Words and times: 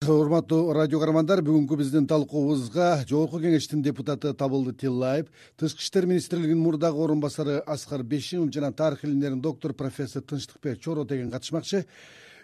урматтуу 0.00 0.72
радио 0.72 0.96
каармандар 0.96 1.42
бүгүнкү 1.44 1.76
биздин 1.76 2.06
талкуубузга 2.08 3.02
жогорку 3.04 3.36
кеңештин 3.42 3.82
депутаты 3.84 4.30
табылды 4.32 4.72
тиллаев 4.72 5.26
тышкы 5.60 5.82
иштер 5.84 6.06
министрлигинин 6.08 6.62
мурдагы 6.64 7.02
орун 7.04 7.20
басары 7.20 7.58
аскар 7.66 8.02
бейшимов 8.02 8.48
жана 8.54 8.72
тарых 8.72 9.04
илимдеринин 9.04 9.42
доктору 9.42 9.74
профессор 9.74 10.22
тынчтыкбек 10.22 10.80
чоротеген 10.80 11.30
катышмакчы 11.30 11.84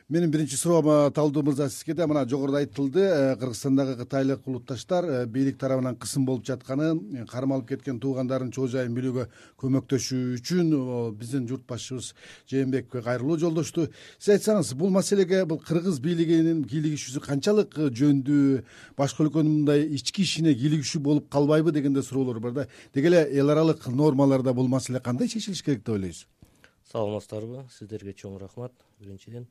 менин 0.09 0.31
биринчи 0.31 0.55
суроом 0.55 1.13
талдуу 1.13 1.43
мырза 1.43 1.69
сизге 1.69 1.95
да 1.95 2.07
мына 2.07 2.29
жогоруда 2.29 2.59
айтылды. 2.59 3.01
Э, 3.01 3.37
кыргызстандагы 3.37 3.97
кытайлык 3.97 4.47
улутташтар 4.47 5.05
э, 5.05 5.27
бийлик 5.27 5.59
тарабынан 5.59 5.97
кысым 5.97 6.25
болуп 6.25 6.47
жатканын 6.47 7.01
э, 7.23 7.27
кармалып 7.27 7.69
кеткен 7.69 7.99
туугандарын 7.99 8.53
чоо 8.53 8.69
жайын 8.69 8.95
билүүгө 8.95 9.27
көмөктөшүү 9.59 10.37
үчүн 10.39 10.71
биздин 11.19 11.49
журт 11.49 11.67
башчыбыз 11.67 12.13
жээнбековго 12.47 13.03
кайрылуу 13.03 13.39
жолдошту. 13.39 13.89
Сиз 14.19 14.37
айтсаңыз 14.37 14.75
бул 14.79 14.95
маселеге 14.95 15.45
бул 15.45 15.59
кыргыз 15.59 15.99
бийлигинин 15.99 16.63
кийлигишүүсү 16.71 17.25
канчалык 17.27 17.75
жөндүү 17.75 18.63
башка 18.97 19.27
өлкөнүн 19.27 19.65
мындай 19.65 19.89
ички 19.91 20.23
ишине 20.23 20.55
кийлигишүү 20.55 21.03
болуп 21.03 21.29
калбайбы 21.35 21.73
деген 21.73 21.95
да 21.95 22.03
суроолор 22.07 22.39
бар 22.39 22.53
да? 22.53 22.69
Деги 22.95 23.11
эле 23.11 23.27
эл 23.27 23.51
аралык 23.51 23.89
нормаларда 23.89 24.55
бул 24.55 24.69
маселе 24.69 25.01
кандай 25.01 25.27
чечилиш 25.27 25.65
керек 25.65 25.83
деп 25.83 25.97
ойлойсуз? 25.97 26.29
Саламатсыздарбы 26.93 27.65
сиздерге 27.75 28.15
чоң 28.15 28.39
рахмат. 28.39 28.73
Биринчиден 29.01 29.49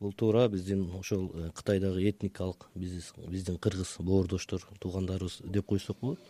бул 0.00 0.12
туура 0.12 0.48
биздин 0.48 0.84
ошол 0.94 1.30
э, 1.34 1.50
кытайдагы 1.54 2.08
этникалык 2.08 2.68
биздин 2.74 3.58
кыргыз 3.58 3.96
боордоштор 3.98 4.62
туугандарыбыз 4.78 5.40
деп 5.44 5.66
койсок 5.66 5.98
болот 6.00 6.20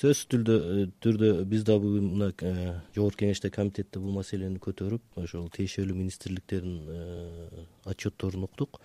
сөзсүз 0.00 0.48
э, 0.50 0.86
түрдө 1.00 1.44
биз 1.46 1.62
да 1.64 1.78
бүгүн 1.78 2.08
мына 2.10 2.32
э, 2.42 2.80
жогорку 2.96 3.22
кеңеште 3.22 3.52
комитетте 3.54 4.02
бул 4.02 4.16
маселени 4.18 4.58
көтөрүп 4.58 5.22
ошол 5.22 5.46
тиешелүү 5.54 5.94
министрликтердин 5.94 6.80
отчетторун 7.84 8.48
уктук. 8.48 8.80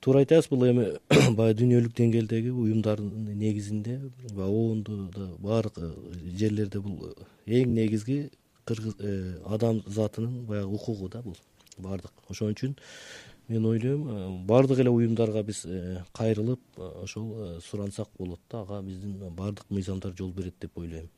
Туура 0.00 0.22
айтасыз 0.22 0.52
бул 0.52 0.62
эми 0.68 0.86
баягы 1.34 1.64
дүйнөлүк 1.64 1.98
деңгээлдеги 1.98 2.54
уюмдардын 2.54 3.34
негизинде 3.34 3.98
баягы 4.30 4.52
оонду 4.52 5.00
да 5.16 5.26
баардык 5.42 5.82
жерлерде 6.38 6.78
бул 6.78 7.16
эң 7.46 7.74
негизги 7.74 8.28
кыргыз 8.64 8.94
адам 9.44 9.82
затынын 9.86 10.44
баягы 10.46 10.78
укугу 10.78 11.10
да 11.10 11.22
бул 11.26 11.34
баардык 11.78 12.12
ошон 12.28 12.52
үчүн 12.52 12.76
мен 13.48 13.64
ойлойм 13.64 14.08
э, 14.08 14.46
баардык 14.46 14.78
эле 14.78 14.90
уюмдарга 14.90 15.42
биз 15.42 15.64
э, 15.64 16.02
кайрылып 16.12 16.60
э, 16.76 16.88
ошол 17.02 17.60
сурансак 17.64 18.08
болот 18.18 18.40
да. 18.50 18.60
Ага 18.60 18.82
биздин 18.82 19.16
баардык 19.30 19.64
мыйзамдар 19.70 20.14
жол 20.16 20.32
берет 20.32 20.54
деп 20.60 20.76
ойлойм. 20.78 21.08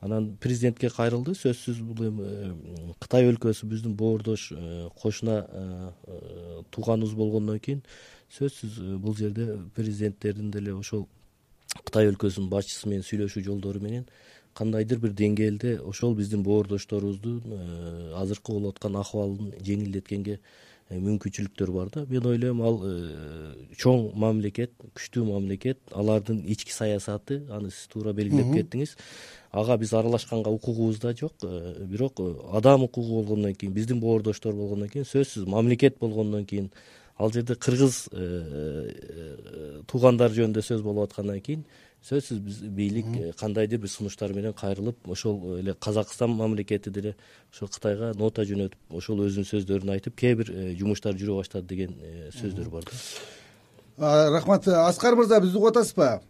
Анан 0.00 0.36
президентке 0.40 0.88
кайрылды 0.88 1.34
сөзсүз 1.36 1.82
бул 1.84 2.06
эми 2.06 2.94
кытай 2.98 3.28
өлкөсү 3.28 3.66
биздин 3.68 3.94
боордош 3.94 4.52
кошуна 5.02 5.92
тууганыбыз 6.70 7.12
болгондон 7.12 7.58
кийин 7.58 7.82
сөзсүз 8.32 8.96
бул 8.96 9.16
жерде 9.16 9.58
президенттердин 9.76 10.50
деле 10.50 10.72
ошол 10.74 11.06
кытай 11.84 12.08
өлкөсүнүн 12.08 12.48
башчысы 12.48 12.88
менен 12.88 13.04
сүйлөшүү 13.04 13.44
жолдору 13.44 13.84
менен 13.84 14.08
кандайдыр 14.54 15.00
бир 15.00 15.12
деңгээлде 15.16 15.76
ошол 15.86 16.14
биздин 16.18 16.42
боордошторубуздун 16.42 17.42
э, 17.44 18.12
азыркы 18.20 18.52
болуп 18.52 18.76
аткан 18.76 18.96
акыбалын 19.00 19.52
жеңилдеткенге 19.66 20.38
э, 20.38 20.98
мүмкүнчүлүктөр 20.98 21.72
бар 21.74 21.90
да. 21.94 22.04
Мен 22.10 22.26
ойлойм 22.26 22.62
ал 22.66 22.80
э, 22.84 22.94
чоң 23.78 24.10
мамлекет 24.18 24.74
күчтүү 24.96 25.26
мамлекет 25.30 25.80
алардын 25.94 26.42
ички 26.44 26.74
саясаты 26.74 27.44
аны 27.50 27.70
сиз 27.70 27.88
туура 27.92 28.12
белгилеп 28.12 28.52
кеттиңиз. 28.56 28.96
Ага 29.52 29.76
биз 29.78 29.94
аралашканга 29.94 30.50
укугубуз 30.50 31.00
да 31.02 31.14
жок 31.14 31.46
бирок 31.86 32.20
адам 32.52 32.84
укугу 32.86 33.22
болгондон 33.22 33.54
кийин 33.54 33.74
биздин 33.74 34.00
боордоштор 34.00 34.54
болгондон 34.54 34.88
кийин 34.88 35.06
сөзсүз 35.06 35.46
мамлекет 35.48 35.98
болгондон 35.98 36.44
кийин 36.44 36.70
ал 37.18 37.32
жерде 37.32 37.54
кыргыз 37.54 38.06
туугандар 39.86 40.30
жөнүндө 40.34 40.64
сөз 40.64 40.82
болуп 40.82 41.08
аткандан 41.08 41.40
кийин 41.40 41.64
сөзсүз 42.06 42.38
биз 42.40 42.60
бийлик 42.76 43.08
э, 43.12 43.32
кандайдыр 43.36 43.82
бир 43.82 43.90
сунуштар 43.92 44.32
менен 44.32 44.54
кайрылып 44.56 45.08
ошол 45.12 45.58
эле 45.58 45.74
казакстан 45.74 46.32
мамлекети 46.32 46.90
деле 46.90 47.14
ошол 47.52 47.68
кытайга 47.68 48.14
нота 48.16 48.46
жөнөтүп 48.48 48.96
ошол 48.96 49.20
өзүнүн 49.26 49.48
сөздөрүн 49.50 49.92
айтып 49.96 50.16
кээ 50.16 50.34
бир 50.40 50.50
э, 50.50 50.72
жумуштар 50.80 51.18
жүрө 51.20 51.42
баштады 51.42 51.68
деген 51.68 51.92
э, 52.00 52.30
сөздөр 52.38 52.70
бар 52.72 52.88
да. 52.88 54.30
Рахмат 54.32 54.68
аскар 54.68 55.14
мырза 55.14 55.42
бизди 55.44 55.58
угуп 55.58 55.74
атасызбы 55.74 56.22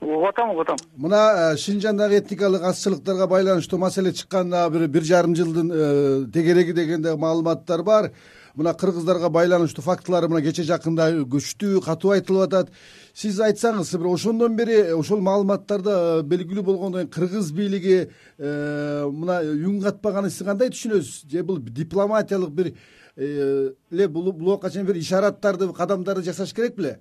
угуп 0.00 0.24
атам 0.30 0.54
угуп 0.54 0.64
атам 0.64 0.80
мына 0.96 1.56
шинжандагы 1.58 2.22
этникалык 2.22 2.64
азчылыктарга 2.64 3.26
байланыштуу 3.26 3.78
маселе 3.78 4.12
чыкканына 4.12 4.70
бир 4.70 4.88
бир 4.88 5.04
жарым 5.04 5.36
жылдын 5.36 6.30
тегереги 6.32 6.72
деген 6.72 7.02
да 7.02 7.16
маалыматтар 7.16 7.82
бар 7.82 8.10
мына 8.56 8.74
кыргыздарга 8.74 9.28
байланыштуу 9.30 9.82
фактылар 9.82 10.28
мына 10.28 10.42
кече 10.42 10.62
жакында 10.62 11.08
күчтүү 11.30 11.82
катуу 11.84 12.12
айтылып 12.14 12.46
атат. 12.46 12.70
Сиз 13.14 13.40
айтсаңыз 13.42 13.90
бир 13.98 14.06
ошондон 14.12 14.56
бери 14.56 14.76
ошол 14.94 15.20
маалыматтарда 15.26 15.94
э, 16.20 16.22
белгилүү 16.22 16.62
болгондон 16.62 17.08
кийин 17.08 17.14
кыргыз 17.14 17.50
бийлиги 17.52 17.96
э, 18.04 19.06
мына 19.10 19.40
үн 19.42 19.80
катпаганын 19.82 20.30
сиз 20.30 20.46
кандай 20.46 20.70
түшүнөсүз? 20.70 21.30
Же 21.30 21.42
бул 21.42 21.58
дипломатиялык 21.58 22.50
бир 22.50 22.70
э, 23.16 23.72
эле 23.90 24.08
булга 24.08 24.70
чейин 24.70 24.86
бир 24.86 25.00
ишараттарды 25.02 25.72
кадамдарды 25.74 26.22
жасаш 26.22 26.54
керек 26.54 26.76
беле? 26.76 27.00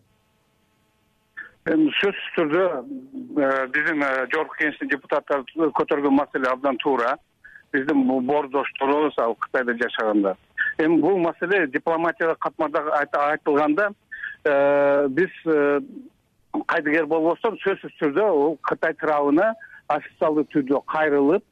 Эми 1.70 1.92
сөзсүз 2.00 2.32
түрдө 2.36 2.64
биздин 3.76 4.02
жогорку 4.34 4.58
кеңештин 4.58 4.90
депутаттары 4.90 5.70
көтөргөн 5.78 6.18
маселе 6.18 6.50
абдан 6.50 6.82
туура. 6.82 7.14
Биздин 7.74 8.04
боордошторубуз 8.28 9.16
ал 9.18 9.38
кытайда 9.46 9.78
жашаганда 9.80 10.36
эми 10.78 11.00
бул 11.02 11.18
маселе 11.18 11.68
дипломатиялык 11.68 12.40
катмада 12.40 12.84
айтылганда 13.00 13.92
э, 14.46 15.08
биз 15.10 15.30
э, 15.46 15.80
кайдыгер 16.68 17.06
болбостон 17.06 17.58
сөзсүз 17.64 17.98
түрдө 18.02 18.28
бул 18.34 18.58
кытай 18.70 18.94
тарабына 18.94 19.54
официалдуу 19.88 20.46
түрдө 20.54 20.82
кайрылып 20.88 21.44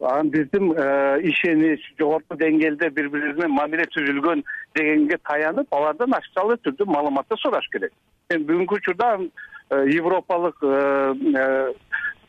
анан 0.00 0.30
биздин 0.30 0.72
э, 0.76 1.20
ишенич 1.22 1.82
жогорку 1.98 2.36
деңгээлде 2.36 2.90
бири 2.90 3.08
бирибиз 3.08 3.36
менен 3.40 3.56
мамиле 3.56 3.88
түзүлгөн 3.96 4.44
дегенге 4.78 5.18
таянып 5.24 5.74
алардан 5.74 6.14
официалдуу 6.14 6.60
түрдө 6.64 6.86
маалыматтар 6.86 7.38
сураш 7.42 7.68
керек. 7.72 7.92
Эми 8.30 8.44
бүгүнкү 8.44 8.80
учурда 8.80 9.16
европалык 9.70 10.62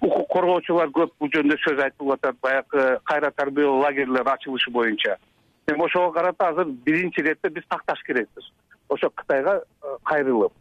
укук 0.02 0.28
коргоочулар 0.30 0.90
көп 0.94 1.14
бул 1.20 1.30
жөнүндө 1.34 1.58
сөз 1.62 1.82
айтылып 1.84 2.18
атат. 2.18 2.38
Баягы 2.42 3.00
кайра 3.04 3.32
тарбиялоо 3.32 3.82
лагерлер 3.82 4.30
ачылышы 4.34 4.72
боюнча 4.72 5.18
эми 5.68 5.84
ошого 5.84 6.12
карата 6.12 6.50
азыр 6.50 6.66
биринчи 6.66 7.22
иретте 7.22 7.50
биз 7.50 7.64
такташ 7.70 8.02
керекпиз 8.04 8.52
ошо 8.90 9.10
кытайга 9.10 9.64
э, 9.84 9.88
кайрылып. 10.04 10.54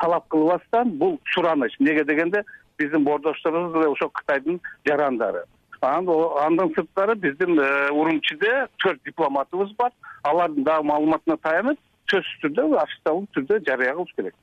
Талап 0.00 0.28
кылбастан 0.28 0.90
бул 0.98 1.20
сураныч 1.34 1.76
эмнеге 1.80 2.04
дегенде 2.04 2.44
биздин 2.78 3.04
боордошторубуз 3.04 3.72
деле 3.72 3.88
ошол 3.88 4.10
кытайдын 4.10 4.60
жарандары. 4.86 5.44
Андан 5.80 6.72
сырткары 6.74 7.16
биздин 7.16 7.58
э, 7.58 7.90
урумчиде 7.90 8.68
төрт 8.78 9.02
дипломатыбыз 9.04 9.72
бар. 9.78 9.90
Алардын 10.22 10.64
дагы 10.64 10.86
маалыматына 10.86 11.36
таянып 11.42 11.78
сөзсүз 12.12 12.40
түрдө 12.44 12.78
официалдуу 12.78 13.26
түрдө 13.34 13.60
жарыя 13.66 13.94
кылыш 13.96 14.14
керек 14.16 14.34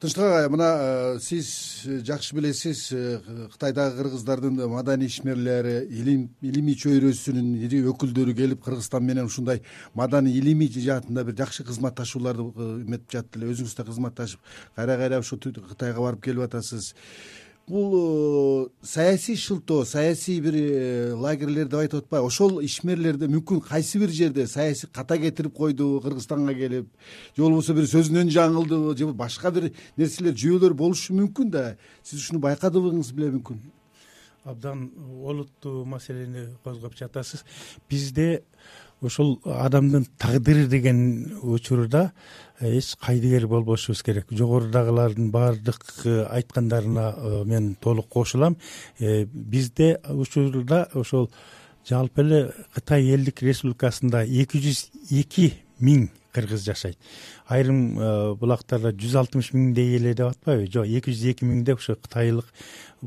тынчтык 0.00 0.22
агай 0.22 0.48
мына 0.48 0.66
э, 0.78 1.18
сиз 1.18 1.82
э, 1.86 1.98
жакшы 2.06 2.36
билесиз 2.36 2.92
э, 2.92 3.18
кытайдагы 3.52 3.96
кыргыздардын 3.96 4.68
маданий 4.70 5.08
ишмерлери 5.08 5.88
илим 5.90 6.28
илимий 6.40 6.76
чөйрөсүнүн 6.78 7.56
ири 7.66 7.82
өкүлдөрү 7.90 8.34
келип 8.38 8.62
кыргызстан 8.62 9.02
менен 9.02 9.26
ушундай 9.26 9.64
маданий 9.94 10.38
илимий 10.38 10.70
жаатында 10.70 11.24
бир 11.24 11.34
жакшы 11.42 11.66
кызматташууларды 11.66 12.46
эметип 12.84 13.10
жатты 13.10 13.40
эле 13.40 13.50
өзүңүз 13.50 13.74
да 13.74 13.88
кызматташып 13.90 14.54
кайра 14.76 14.96
кайра 15.02 15.18
ушу 15.18 15.38
кытайга 15.38 15.98
барып 15.98 16.22
келип 16.22 16.46
атасыз 16.46 16.94
бул 17.68 18.66
э, 18.66 18.68
саясий 18.82 19.36
шылтоо 19.36 19.84
саясий 19.84 20.40
бир 20.40 20.54
э, 20.54 21.14
лагерлер 21.14 21.68
деп 21.68 21.80
айтып 21.80 22.04
атпайбы. 22.04 22.26
Ошол 22.26 22.60
ишмерлерде 22.64 23.28
мүмкүн 23.28 23.60
кайсы 23.64 23.98
бир 23.98 24.10
жерде 24.10 24.46
саясий 24.46 24.88
ката 24.92 25.18
кетирип 25.18 25.54
койдубу 25.54 26.00
кыргызстанга 26.00 26.54
келип 26.54 26.88
же 27.36 27.42
болбосо 27.42 27.74
бир 27.74 27.88
сөзүнөн 27.88 28.32
жаңылдыбы 28.34 28.96
же 28.98 29.12
башка 29.12 29.50
бир 29.50 29.72
нерселер 29.96 30.34
жүйөлөр 30.34 30.74
болушу 30.74 31.14
мүмкүн 31.14 31.50
да? 31.50 31.64
Сиз 32.02 32.22
ушуну 32.22 32.40
байкадыңыз 32.40 33.12
беле 33.14 33.32
мүмкүн. 33.38 33.60
Абдан 34.48 34.90
олуттуу 35.24 35.84
маселени 35.84 36.46
козгоп 36.64 36.94
жатасыз. 36.96 37.44
Бизде 37.90 38.44
ошол 39.00 39.40
адамдын 39.44 40.06
тагдыры 40.18 40.66
деген 40.66 41.38
учурда 41.42 42.12
э, 42.60 42.78
эч 42.78 42.96
кайдыгер 43.00 43.46
болбошубуз 43.46 44.02
керек. 44.02 44.26
Жогорудагылардын 44.30 45.30
баардык 45.30 45.84
э, 46.04 46.24
айткандарына 46.24 47.14
э, 47.16 47.44
мен 47.44 47.74
толук 47.76 48.08
кошулам. 48.08 48.56
Бизде 48.98 50.00
учурда 50.08 50.88
ошол 50.92 51.30
жалпы 51.88 52.22
эле 52.22 52.52
кытай 52.74 53.06
элдик 53.08 53.42
республикасында 53.42 54.24
эки 54.24 54.58
жүз 54.58 54.88
эки 55.10 55.52
миң 55.80 56.08
кыргыз 56.38 56.64
жашайт. 56.64 56.98
Айрым 57.50 58.36
булактарда 58.40 58.94
жүз 58.94 59.16
алтымыш 59.22 59.52
миңдей 59.56 59.96
эле 59.98 60.14
деп 60.14 60.30
атпайбы? 60.30 60.70
Жок 60.70 60.86
эки 60.86 61.12
жүз 61.12 61.24
эки 61.32 61.48
миң 61.48 61.64
деп 61.66 61.82
ошо 61.82 61.96
кытайлык 61.98 62.46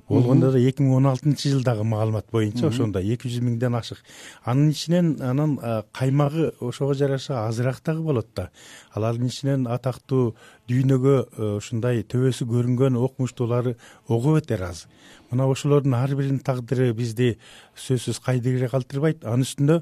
болгондо 0.08 0.52
да 0.54 0.60
эки 0.60 0.84
миң 0.84 0.96
он 0.98 1.08
алтынчы 1.10 1.52
жылдагы 1.52 1.84
маалымат 1.88 2.30
боюнча 2.32 2.68
ошондой 2.70 3.08
эки 3.14 3.30
жүз 3.30 3.44
миңден 3.44 3.76
ашык. 3.76 4.00
Анын 4.44 4.72
ичинен 4.72 5.14
анан 5.22 5.58
каймагы 5.92 6.52
ошого 6.60 6.94
жараша 6.94 7.46
азыраак 7.48 7.82
дагы 7.86 8.02
болот 8.02 8.28
да. 8.36 8.50
Алардын 8.94 9.28
ичинен 9.28 9.68
атактуу 9.68 10.36
дүйнөгө 10.70 11.16
э, 11.20 11.50
ушундай 11.58 12.04
төбөсү 12.04 12.48
көрүнгөн 12.48 12.98
окумуштуулары 13.00 13.76
ого 14.08 14.36
бетер 14.38 14.64
аз. 14.64 14.88
Мына 15.32 15.50
ошолордун 15.52 15.96
ар 15.96 16.16
биринин 16.16 16.40
тагдыры 16.40 16.94
бизди 16.94 17.38
сөзсүз 17.76 18.22
кайдыгере 18.24 18.72
калтырбайт. 18.72 19.26
Анын 19.26 19.48
үстүндө 19.48 19.82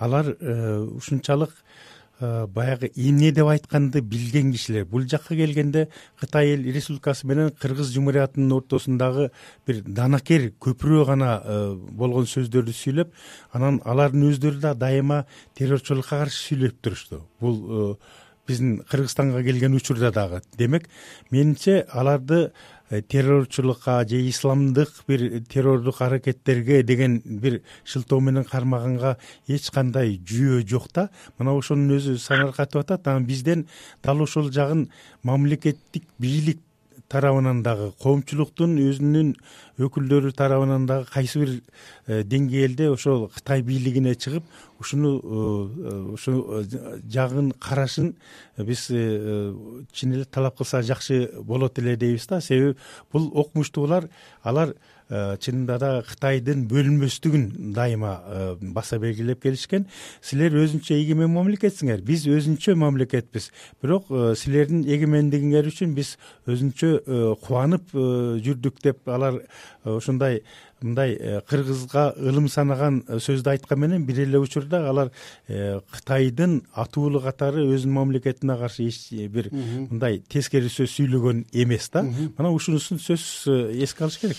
алар 0.00 0.34
э, 0.40 0.78
ушунчалык 0.96 1.52
Э, 1.52 1.69
баягы 2.20 2.90
эмне 2.94 3.32
деп 3.32 3.48
айтканды 3.48 4.00
билген 4.00 4.52
кишилер. 4.52 4.84
Бул 4.84 5.06
жакка 5.08 5.34
келгенде 5.34 5.88
кытай 6.20 6.54
эл 6.54 6.62
республикасы 6.62 7.26
менен 7.26 7.50
кыргыз 7.50 7.92
жумуриятынын 7.94 8.52
ортосундагы 8.58 9.30
бир 9.66 9.82
данакер 9.86 10.50
көпүрө 10.60 11.06
гана 11.06 11.30
э, 11.44 11.74
болгон 11.74 12.28
сөздөрдү 12.28 12.74
сүйлөп 12.76 13.14
анан 13.52 13.80
алардын 13.84 14.28
өздөрү 14.30 14.60
да 14.60 14.74
дайыма 14.74 15.24
террорчулукка 15.58 16.20
каршы 16.20 16.50
сүйлөп 16.50 16.80
турушту 16.82 17.24
бул 17.40 17.60
э, 17.60 17.94
биздин 18.50 18.82
кыргызстанга 18.90 19.42
келген 19.46 19.78
учурда 19.78 20.12
дагы. 20.12 20.42
Демек 20.58 20.90
менимче 21.30 21.86
аларды 21.88 22.50
Э, 22.90 23.02
террорчулукка 23.02 24.04
же 24.08 24.28
исламдык 24.28 24.90
бир 25.06 25.44
террордук 25.44 26.00
аракеттерге 26.02 26.82
деген 26.82 27.22
бир 27.24 27.62
шылтоо 27.84 28.18
менен 28.20 28.42
кармаганга 28.44 29.16
эч 29.46 29.70
кандай 29.70 30.18
жүйө 30.18 30.66
жок 30.66 30.88
да 30.92 31.08
мына 31.38 31.54
ошонун 31.54 31.94
өзү 32.00 32.16
саңыркатып 32.18 32.80
атат. 32.82 33.06
Анан 33.06 33.26
бизден 33.26 33.68
дал 34.02 34.22
ошол 34.22 34.50
жагын 34.50 34.88
мамлекеттик 35.22 36.02
бийлик 36.18 36.58
тарабынан 37.10 37.62
дагы 37.66 37.90
коомчулуктун 38.02 38.76
өзүнүн 38.78 39.32
өкүлдөрү 39.82 40.30
тарабынан 40.38 40.86
дагы 40.86 41.08
кайсы 41.10 41.40
бир 41.42 41.52
э, 42.06 42.22
деңгээлде 42.22 42.90
ошол 42.92 43.26
кытай 43.34 43.64
бийлигине 43.66 44.14
чыгып 44.14 44.46
ушуну 44.78 45.12
э, 45.18 45.96
ушу 46.14 46.64
жагын 47.10 47.50
карашын 47.58 48.14
биз 48.56 48.86
э, 48.90 49.50
чын 49.92 50.14
эле 50.14 50.24
талап 50.24 50.56
кылса 50.58 50.82
жакшы 50.82 51.28
болот 51.42 51.78
эле 51.82 51.96
дейбиз 51.96 52.28
да. 52.30 52.40
Себеби 52.40 52.78
бул 53.12 53.30
окумуштуулар 53.34 54.08
алар 54.42 54.74
Э, 54.74 54.99
чынында 55.10 55.76
да 55.82 55.90
кытайдын 56.06 56.66
бөлүнбөстүгүн 56.70 57.72
дайыма 57.74 58.12
э, 58.22 58.44
баса 58.60 58.98
белгилеп 59.02 59.42
келишкен. 59.42 59.86
Силер 60.22 60.54
өзүнчө 60.62 60.94
эгемен 61.00 61.32
мамлекетсиңер. 61.34 62.04
Биз 62.06 62.28
өзүнчө 62.30 62.76
мамлекетпиз. 62.78 63.50
Бирок 63.82 64.10
э, 64.10 64.34
силердин 64.38 64.84
эгемендигиңер 64.86 65.70
үчүн 65.72 65.96
биз 65.98 66.14
өзүнчө 66.50 66.92
кубанып 67.42 67.90
жүрдүк 68.44 68.78
деп 68.84 69.08
алар 69.10 69.40
ушундай 69.84 70.42
мындай 70.82 71.16
кыргызга 71.48 72.14
ылым 72.16 72.48
санаган 72.48 73.02
сөздү 73.08 73.54
айткан 73.54 73.80
менен 73.80 74.04
бир 74.06 74.22
эле 74.24 74.38
учурда 74.38 74.82
алар 74.88 75.10
кытайдын 75.48 76.60
атуулу 76.72 77.20
катары 77.20 77.66
өзүнүн 77.74 77.96
мамлекетине 77.98 78.56
каршы 78.58 78.88
эч 78.88 79.28
бир 79.30 79.50
мындай 79.52 80.22
тескери 80.28 80.70
сөз 80.72 80.90
сүйлөгөн 80.96 81.46
эмес 81.52 81.90
да. 81.92 82.02
Мына 82.02 82.50
ушунусун 82.54 82.98
сөзсүз 82.98 83.80
эске 83.82 84.04
алыш 84.04 84.18
керек. 84.20 84.38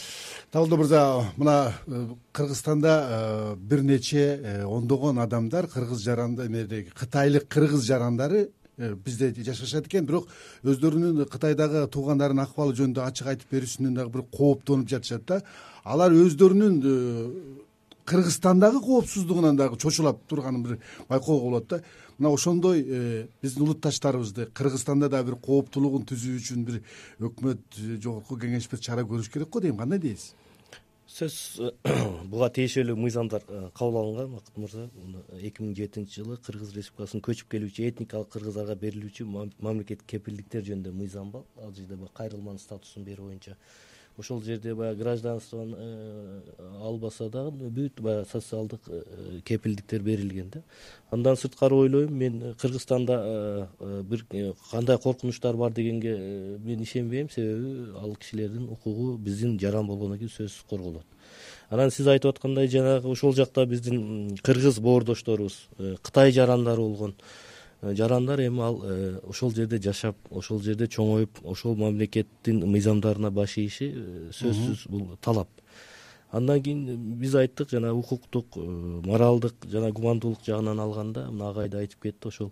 Табылдуу 0.51 0.81
мырза 0.81 1.01
мына 1.37 1.73
э, 1.87 2.07
кыргызстанда 2.33 2.95
э, 3.09 3.55
бир 3.55 3.83
нече 3.83 4.39
э, 4.43 4.63
ондогон 4.65 5.19
адамдар 5.19 5.67
кыргыз 5.67 6.03
жаранда 6.03 6.47
эмедеги 6.47 6.89
кытайлык 6.89 7.47
кыргыз 7.47 7.85
жарандары 7.87 8.49
бизде 8.77 9.33
жашашат 9.43 9.87
экен. 9.87 10.05
Бирок 10.05 10.27
өздөрүнүн 10.63 11.25
кытайдагы 11.29 11.87
туугандарынын 11.91 12.45
акыбалы 12.45 12.75
жөнүндө 12.77 13.03
ачык 13.05 13.27
айтып 13.27 13.51
берүүсүнөн 13.51 13.97
дагы 13.97 14.13
бир 14.15 14.23
кооптонуп 14.31 14.89
жатышат 14.89 15.25
да. 15.27 15.41
Алар 15.83 16.11
өздөрүнүн 16.11 16.81
кыргызстандагы 18.05 18.81
коопсуздугунан 18.81 19.57
дагы 19.57 19.77
чочулап 19.77 20.23
турганын 20.27 20.63
бир 20.63 20.79
байкоого 21.09 21.49
болот 21.49 21.67
да. 21.67 21.81
Мына 22.17 22.33
ошондой 22.33 22.83
биздин 23.41 23.63
улутташтарыбызды 23.63 24.49
кыргызстанда 24.53 25.09
дагы 25.09 25.31
бир 25.31 25.39
кооптуулугун 25.41 26.05
түзүү 26.09 26.37
үчүн 26.41 26.65
бир 26.65 26.81
өкмөт 27.19 27.81
жогорку 28.01 28.37
кеңеш 28.37 28.69
бир 28.69 28.79
чара 28.79 29.01
көрүш 29.01 29.31
керек 29.31 29.49
го 29.49 29.61
дейм. 29.61 29.77
Кандай 29.77 29.99
дейсиз 29.99 30.33
сөзсүз 31.21 31.73
буга 32.31 32.49
тиешелүү 32.55 32.95
мыйзамдар 32.97 33.43
э, 33.45 33.61
кабыл 33.77 33.99
алынган. 34.01 34.33
Бакыт 34.37 34.57
мырза 34.57 34.87
эки 35.37 35.61
миң 35.61 35.75
жетинчи 35.77 36.21
жылы 36.21 36.37
кыргыз 36.45 36.73
республикасына 36.77 37.25
көчүп 37.27 37.51
келүүчү 37.53 37.87
этникалык 37.91 38.31
кыргыздарга 38.33 38.77
берилүүчү 38.81 39.27
мамлекеттик 39.29 40.07
кепилдиктер 40.15 40.65
жөнүндө 40.69 40.95
мыйзам 40.97 41.31
бар. 41.35 41.45
Ал 41.61 41.73
жерде 41.77 41.99
кайрылманын 42.17 42.61
статусун 42.63 43.05
берүү 43.05 43.29
боюнча 43.29 43.57
ошол 44.17 44.41
жерде 44.43 44.75
баягы 44.75 45.03
гражданствону 45.03 45.75
э, 45.77 46.41
албаса 46.81 47.29
дагы 47.29 47.69
бүт 47.69 48.01
баягы 48.01 48.27
социалдык 48.29 48.81
э, 48.87 49.41
кепилдиктер 49.45 50.01
берилген 50.01 50.49
да. 50.49 50.61
Андан 51.09 51.37
сырткары 51.37 51.75
ойлойм 51.75 52.13
мен 52.13 52.55
кыргызстанда 52.61 53.67
э, 53.79 54.03
бир 54.03 54.25
кандай 54.71 54.97
коркунучтар 54.97 55.55
бар 55.55 55.71
дегенге 55.71 56.57
мен 56.59 56.83
ишенбейм. 56.83 57.29
Себеби 57.29 57.91
ал 57.97 58.15
кишилердин 58.15 58.69
укугу 58.69 59.17
биздин 59.17 59.59
жаран 59.59 59.87
болгондон 59.87 60.17
кийин 60.17 60.31
сөзсүз 60.31 60.65
корголот. 60.69 61.05
Анан 61.69 61.91
сиз 61.91 62.07
айтып 62.07 62.35
аткандай 62.35 62.67
жанагы 62.67 63.09
ошол 63.09 63.33
жакта 63.33 63.65
биздин 63.65 64.37
кыргыз 64.43 64.79
боордошторубуз 64.79 65.67
кытай 66.03 66.31
жарандары 66.31 66.81
болгон 66.81 67.15
жарандар 67.81 68.39
эми 68.41 68.61
ал 68.61 68.81
э, 68.83 69.19
ошол 69.23 69.53
жерде 69.53 69.81
жашап 69.81 70.15
ошол 70.29 70.61
жерде 70.61 70.85
чоңоюп 70.85 71.41
ошол 71.43 71.75
мамлекеттин 71.75 72.61
мыйзамдарына 72.69 73.31
баш 73.31 73.57
ийиши 73.57 73.89
э, 73.95 74.29
сөзсүз 74.31 74.85
бул 74.87 75.17
талап. 75.21 75.49
Андан 76.31 76.61
кийин 76.61 77.17
биз 77.19 77.35
айттык 77.35 77.71
жана 77.71 77.93
укуктук 77.93 78.55
моралдык 78.55 79.65
жана 79.65 79.91
гумандуулук 79.91 80.45
жагынан 80.45 80.79
алганда 80.79 81.25
мына 81.31 81.49
агай 81.49 81.69
да 81.69 81.79
айтып 81.79 82.03
кетти 82.03 82.27
ошол 82.27 82.51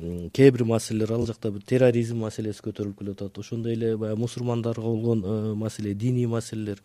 кээ 0.00 0.50
бир 0.50 0.64
маселелер 0.64 1.12
ал 1.12 1.26
жакта 1.26 1.52
бир 1.52 1.62
терроризм 1.62 2.24
маселеси 2.24 2.64
көтөрүлүп 2.64 2.98
келеатат 2.98 3.38
ошондой 3.38 3.74
эле 3.74 3.96
баягы 3.98 4.18
мусулмандарга 4.18 4.80
болгон 4.80 5.54
маселе 5.58 5.94
диний 5.94 6.26
маселелер 6.26 6.80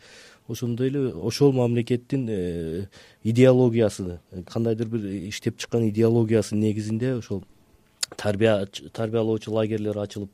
ошондой 0.49 0.89
эле 0.89 1.07
ошол 1.13 1.53
мамлекеттин 1.53 2.27
идеологиясы 3.23 4.19
кандайдыр 4.51 4.87
бир 4.87 5.29
иштеп 5.29 5.57
чыккан 5.57 5.89
идеологиясынын 5.89 6.67
негизинде 6.67 7.15
ошол 7.15 7.45
тарбия 8.15 8.67
тарбиялоочу 8.93 9.51
лагерьлер 9.51 9.97
ачылып 9.97 10.31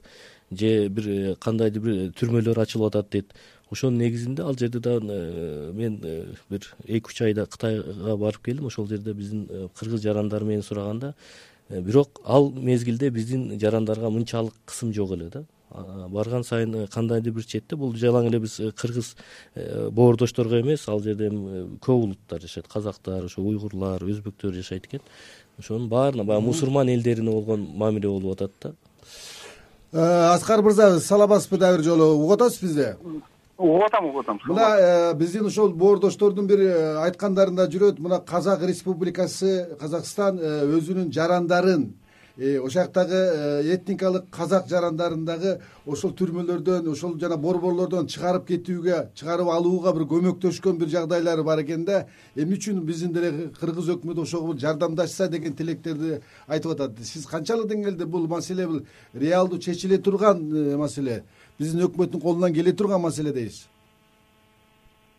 же 0.51 0.89
бир 0.89 1.07
э, 1.07 1.35
кандайдыр 1.39 1.81
бир 1.81 2.11
түрмөлөр 2.19 2.61
ачылып 2.61 2.91
атат 2.91 3.11
дейт. 3.11 3.33
Ошонун 3.71 3.99
негизинде 3.99 4.43
ал 4.43 4.57
жерде 4.57 4.79
дагы 4.79 5.07
э, 5.09 5.71
мен 5.73 5.99
э, 6.03 6.25
бир 6.49 6.73
эки 6.87 7.07
үч 7.07 7.21
айда 7.21 7.45
кытайга 7.45 8.17
барып 8.17 8.43
келдим. 8.43 8.65
Ошол 8.65 8.87
жерде 8.87 9.13
биздин 9.13 9.47
кыргыз 9.79 10.01
жарандар 10.01 10.43
менен 10.43 10.63
сураганда 10.63 11.13
бирок 11.69 12.21
ал 12.25 12.51
мезгилде 12.51 13.09
биздин 13.09 13.59
жарандарга 13.59 14.09
мынчалык 14.09 14.53
кысым 14.65 14.93
жок 14.93 15.11
эле 15.11 15.29
да 15.29 15.45
барган 16.09 16.43
сайын 16.43 16.87
кандайдыр 16.93 17.33
бир 17.33 17.45
четте. 17.45 17.75
Бул 17.75 17.93
жалаң 17.95 18.27
эле 18.29 18.39
биз 18.43 18.59
кыргыз 18.77 19.15
боордошторго 19.91 20.61
эмес 20.61 20.87
ал 20.89 21.01
жерде 21.01 21.29
эми 21.29 21.77
көп 21.79 22.07
улуттар 22.07 22.41
жашайт. 22.41 22.67
Казактар 22.67 23.25
ошо 23.25 23.41
уйгурлар 23.41 24.03
өзбектөр 24.03 24.53
жашайт 24.53 24.87
экен. 24.87 25.01
Ошонун 25.59 25.89
баарына 25.89 26.23
баягы 26.23 26.45
мусулман 26.45 26.89
элдерине 26.89 27.31
болгон 27.31 27.67
мамиле 27.75 28.07
болуп 28.07 28.33
атат 28.33 28.51
да. 28.61 28.73
Э, 29.93 30.33
аскар 30.33 30.61
мырза 30.61 30.99
саламатсызбы 30.99 31.57
дагы 31.57 31.77
бир 31.77 31.85
жолу 31.85 32.15
угуп 32.15 32.31
атасыз 32.31 32.61
бизди? 32.61 32.95
Угуп 33.57 33.83
атам 33.83 34.05
угуп 34.05 34.21
атам. 34.21 34.39
Мына 34.45 34.75
э, 34.79 35.13
биздин 35.13 35.45
ушул 35.45 35.73
боордоштордун 35.73 36.47
бир 36.47 36.59
э, 36.59 36.95
айткандарында 37.05 37.67
жүрөт. 37.67 37.99
Мына 37.99 38.21
казак 38.25 38.63
республикасы 38.63 39.75
казакстан 39.79 40.39
өзүнүн 40.39 41.11
жарандарын 41.11 41.91
Э, 41.91 42.00
ошол 42.37 42.69
жактагы 42.69 43.13
э, 43.13 43.73
этникалык 43.73 44.29
казак 44.29 44.67
жарандарын 44.67 45.25
дагы 45.25 45.59
ошол 45.85 46.13
түрмөлөрдөн 46.15 46.87
ошол 46.91 47.17
жана 47.19 47.37
борборлордон 47.37 48.07
чыгарып 48.07 48.47
кетүүгө 48.47 49.11
чыгарып 49.15 49.49
алууга 49.51 49.91
бир 49.93 50.07
көмөктөшкөн 50.07 50.77
бир 50.79 50.87
жагдайлары 50.87 51.43
бар 51.43 51.63
экен 51.63 51.83
да. 51.85 52.05
Эмне 52.35 52.55
үчүн 52.55 52.79
биздин 52.85 53.11
деле 53.13 53.49
кыргыз 53.59 53.89
өкмөтү 53.97 54.21
ошого 54.21 54.55
жардамдашса 54.57 55.27
деген 55.27 55.53
тилектерди 55.53 56.21
айтып 56.47 56.71
атат. 56.71 56.99
Сиз 57.03 57.25
канчалык 57.27 57.67
деңгээлде 57.67 58.05
бул 58.05 58.27
маселе 58.27 58.67
бул 58.67 58.81
реалдуу 59.13 59.59
чечиле 59.59 59.97
турган 59.97 60.39
э, 60.55 60.77
маселе? 60.77 61.23
Биздин 61.59 61.83
өкмөттүн 61.89 62.21
колунан 62.21 62.53
келе 62.53 62.71
турган 62.71 63.01
маселе 63.01 63.33
дейсиз. 63.33 63.67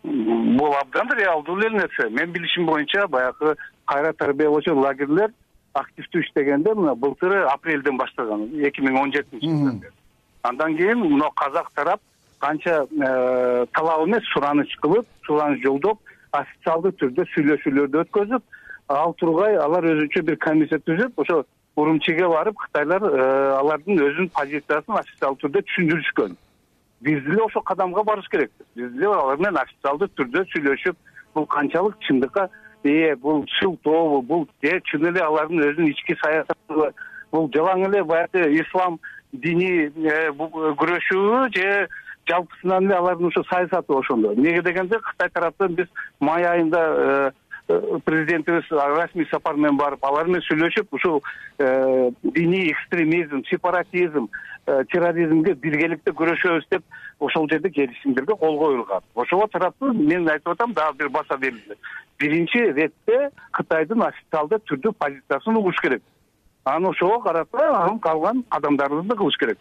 Бул 0.02 0.72
абдан 0.80 1.12
реалдуу 1.18 1.58
эле 1.58 1.76
нерсе. 1.76 2.08
Менин 2.08 2.32
билишим 2.32 2.66
боюнча 2.66 3.06
баягы 3.06 3.56
кайра 3.84 4.12
тарбиялоочу 4.12 4.74
лагерьлер 4.74 5.30
активдүү 5.74 6.22
иштегенде 6.22 6.74
мына 6.74 6.94
былтыры 6.94 7.42
апрелден 7.48 7.96
баштаган 7.96 8.48
эки 8.60 8.84
миң 8.84 8.98
он 9.00 9.12
жетинчи 9.12 9.48
жылдан 9.48 9.78
бери. 9.80 9.92
Андан 10.42 10.76
кийин 10.76 10.98
мына 11.00 11.30
казак 11.36 11.70
тарап 11.74 12.00
канча 12.38 12.84
э, 12.84 13.66
талап 13.72 14.06
эмес 14.06 14.24
сураныч 14.32 14.76
кылып 14.82 15.06
сураныч 15.26 15.62
жолдоп 15.62 15.98
официалдуу 16.32 16.92
түрдө 17.00 17.26
сүйлөшүүлөрдү 17.34 18.04
өткөзүп 18.04 18.42
ал 18.88 19.14
тургай 19.20 19.56
алар 19.56 19.86
өзүнчө 19.94 20.22
бир 20.28 20.38
комиссия 20.42 20.80
түзүп 20.86 21.20
ошо 21.24 21.44
урумчиге 21.76 22.28
барып 22.28 22.58
кытайлар 22.66 23.04
алардын 23.60 24.00
өзүнүн 24.08 24.32
позициясын 24.36 24.98
официалдуу 24.98 25.40
түрдө 25.46 25.62
түшүндүрүшкөн. 25.68 26.34
Биз 27.02 27.22
деле 27.24 27.42
ошол 27.46 27.62
кадамга 27.62 28.04
барыш 28.04 28.28
керекпиз 28.28 28.66
биз 28.76 28.92
деле 28.92 29.14
алар 29.14 29.40
менен 29.40 29.62
официалдуу 29.62 30.10
түрдө 30.18 30.44
сүйлөшүп 30.52 30.96
бул 31.34 31.46
канчалык 31.46 31.96
чындыкка 32.06 32.48
бул 33.22 33.44
шылтообу 33.58 34.22
бул 34.22 34.48
же 34.62 34.80
чын 34.90 35.06
эле 35.10 35.22
алардын 35.22 35.62
өзүнүн 35.68 35.90
ички 35.92 36.16
саясатыбы 36.22 36.92
бул 37.32 37.50
жалаң 37.54 37.86
эле 37.88 38.02
баягы 38.04 38.48
ислам 38.60 38.98
диний 39.32 39.88
э, 39.88 40.30
күрөшүүбү 40.32 41.52
же 41.56 41.88
жалпысынан 42.28 42.86
эле 42.86 42.96
алардын 42.98 43.30
ушу 43.30 43.44
саясаты 43.50 43.94
ошондо. 43.94 44.34
Эмнеге 44.34 44.62
дегенде 44.62 44.98
кытай 44.98 45.30
тараптан 45.30 45.74
биз 45.74 45.86
май 46.20 46.44
айында 46.44 46.82
э, 46.82 47.30
президентибиз 47.66 48.70
расмий 48.70 49.26
сапар 49.30 49.54
менен 49.54 49.76
барып 49.76 50.04
алар 50.04 50.26
менен 50.26 50.42
сүйлөшүп 50.46 50.92
ушул 50.92 51.22
диний 51.58 52.70
экстремизм 52.72 53.44
сепаратизм 53.50 54.28
терроризмге 54.66 55.54
биргеликте 55.54 56.10
күрөшөбүз 56.10 56.68
деп 56.70 56.82
ошол 57.20 57.48
жерде 57.50 57.70
келишимдерге 57.70 58.36
кол 58.36 58.58
коюлган. 58.58 59.02
Ошого 59.14 59.48
тараптуу 59.48 59.92
мен 59.92 60.28
айтып 60.28 60.48
атам 60.54 60.72
дагы 60.72 60.98
бир 60.98 61.08
баса 61.08 61.36
берилди. 61.36 61.74
Биринчи 62.18 62.58
иретте 62.58 63.30
кытайдын 63.52 64.02
официалдуу 64.06 64.58
түрдүү 64.58 64.92
позициясын 64.98 65.56
угуш 65.56 65.80
керек. 65.82 66.02
Анан 66.64 66.90
ошого 66.90 67.20
карата 67.20 67.68
анан 67.68 67.98
калган 67.98 68.44
кадамдарыбызды 68.48 69.16
кылыш 69.16 69.36
керек 69.36 69.58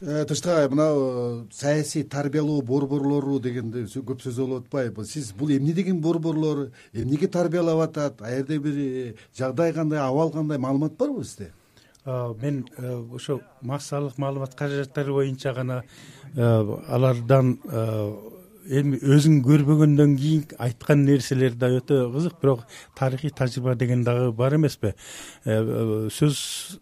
э, 0.00 0.24
тынчтык 0.24 0.70
мына 0.70 0.86
э, 0.88 1.44
саясий 1.52 2.02
тарбиялоо 2.02 2.62
борборлору 2.62 3.38
дегенде 3.40 3.84
көп 3.84 4.22
сөз 4.22 4.36
болуп 4.38 4.64
атпайбы. 4.66 5.04
Сиз 5.04 5.32
бул 5.32 5.50
эмне 5.50 5.72
деген 5.72 6.00
борборлор 6.00 6.70
эмнеге 6.92 7.28
тарбиялап 7.28 7.88
атат? 7.88 8.22
Ал 8.22 8.44
бир 8.44 8.74
э, 8.76 9.14
жагдай 9.36 9.72
кандай 9.72 10.00
абал 10.00 10.30
кандай 10.30 10.58
маалымат 10.58 10.96
барбы 10.96 11.24
сизде 11.24 11.52
мен 12.06 12.66
ошо 13.14 13.40
массалык 13.60 14.16
маалымат 14.16 14.54
каражаттары 14.54 15.12
боюнча 15.12 15.52
гана 15.52 15.82
алардан 16.34 17.58
эми 18.68 18.98
өзүң 19.00 19.40
көрбөгөндөн 19.46 20.16
кийин 20.18 20.44
айткан 20.60 21.04
нерселер 21.06 21.54
да 21.56 21.70
өтө 21.78 22.08
кызык 22.12 22.36
бирок 22.42 22.66
тарыхый 22.98 23.30
тажрыйба 23.30 23.74
деген 23.74 24.04
дагы 24.04 24.32
бар 24.32 24.56
эмеспи. 24.56 24.94
Сөз 25.44 26.78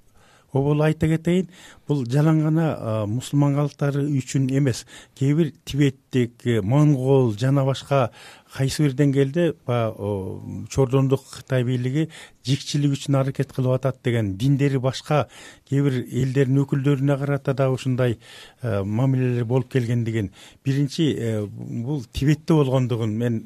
айта 0.85 1.09
кетейин 1.09 1.49
бул 1.89 2.05
жалаң 2.11 2.43
гана 2.43 2.67
мусулман 3.07 3.55
калктары 3.57 4.03
үчүн 4.19 4.49
эмес. 4.51 4.85
Кээ 5.19 5.35
бир 5.39 5.53
тибеттик 5.65 6.47
э, 6.47 6.61
монгол 6.63 7.35
жана 7.39 7.65
башка 7.65 8.11
кайсы 8.53 8.83
бир 8.83 8.97
деңгээлде 8.99 9.55
баягы 9.67 10.67
чордондук 10.73 11.23
кытай 11.31 11.65
бийлиги 11.65 12.09
жикчилик 12.47 12.97
үчүн 12.97 13.21
аракет 13.21 13.53
кылып 13.53 13.77
атат 13.79 14.01
деген 14.05 14.35
диндери 14.37 14.79
башка 14.79 15.27
кээ 15.71 15.83
бир 15.87 16.01
элдердин 16.05 16.63
өкүлдөрүнө 16.65 17.19
карата 17.21 17.55
дагы 17.55 17.79
ушундай 17.79 18.19
э, 18.63 18.83
мамилелер 18.83 19.45
болуп 19.45 19.71
келгендигин 19.73 20.33
биринчи 20.65 21.13
э, 21.15 21.47
бул 21.47 22.05
тибетте 22.13 22.55
болгондугун 22.55 23.17
мен 23.17 23.43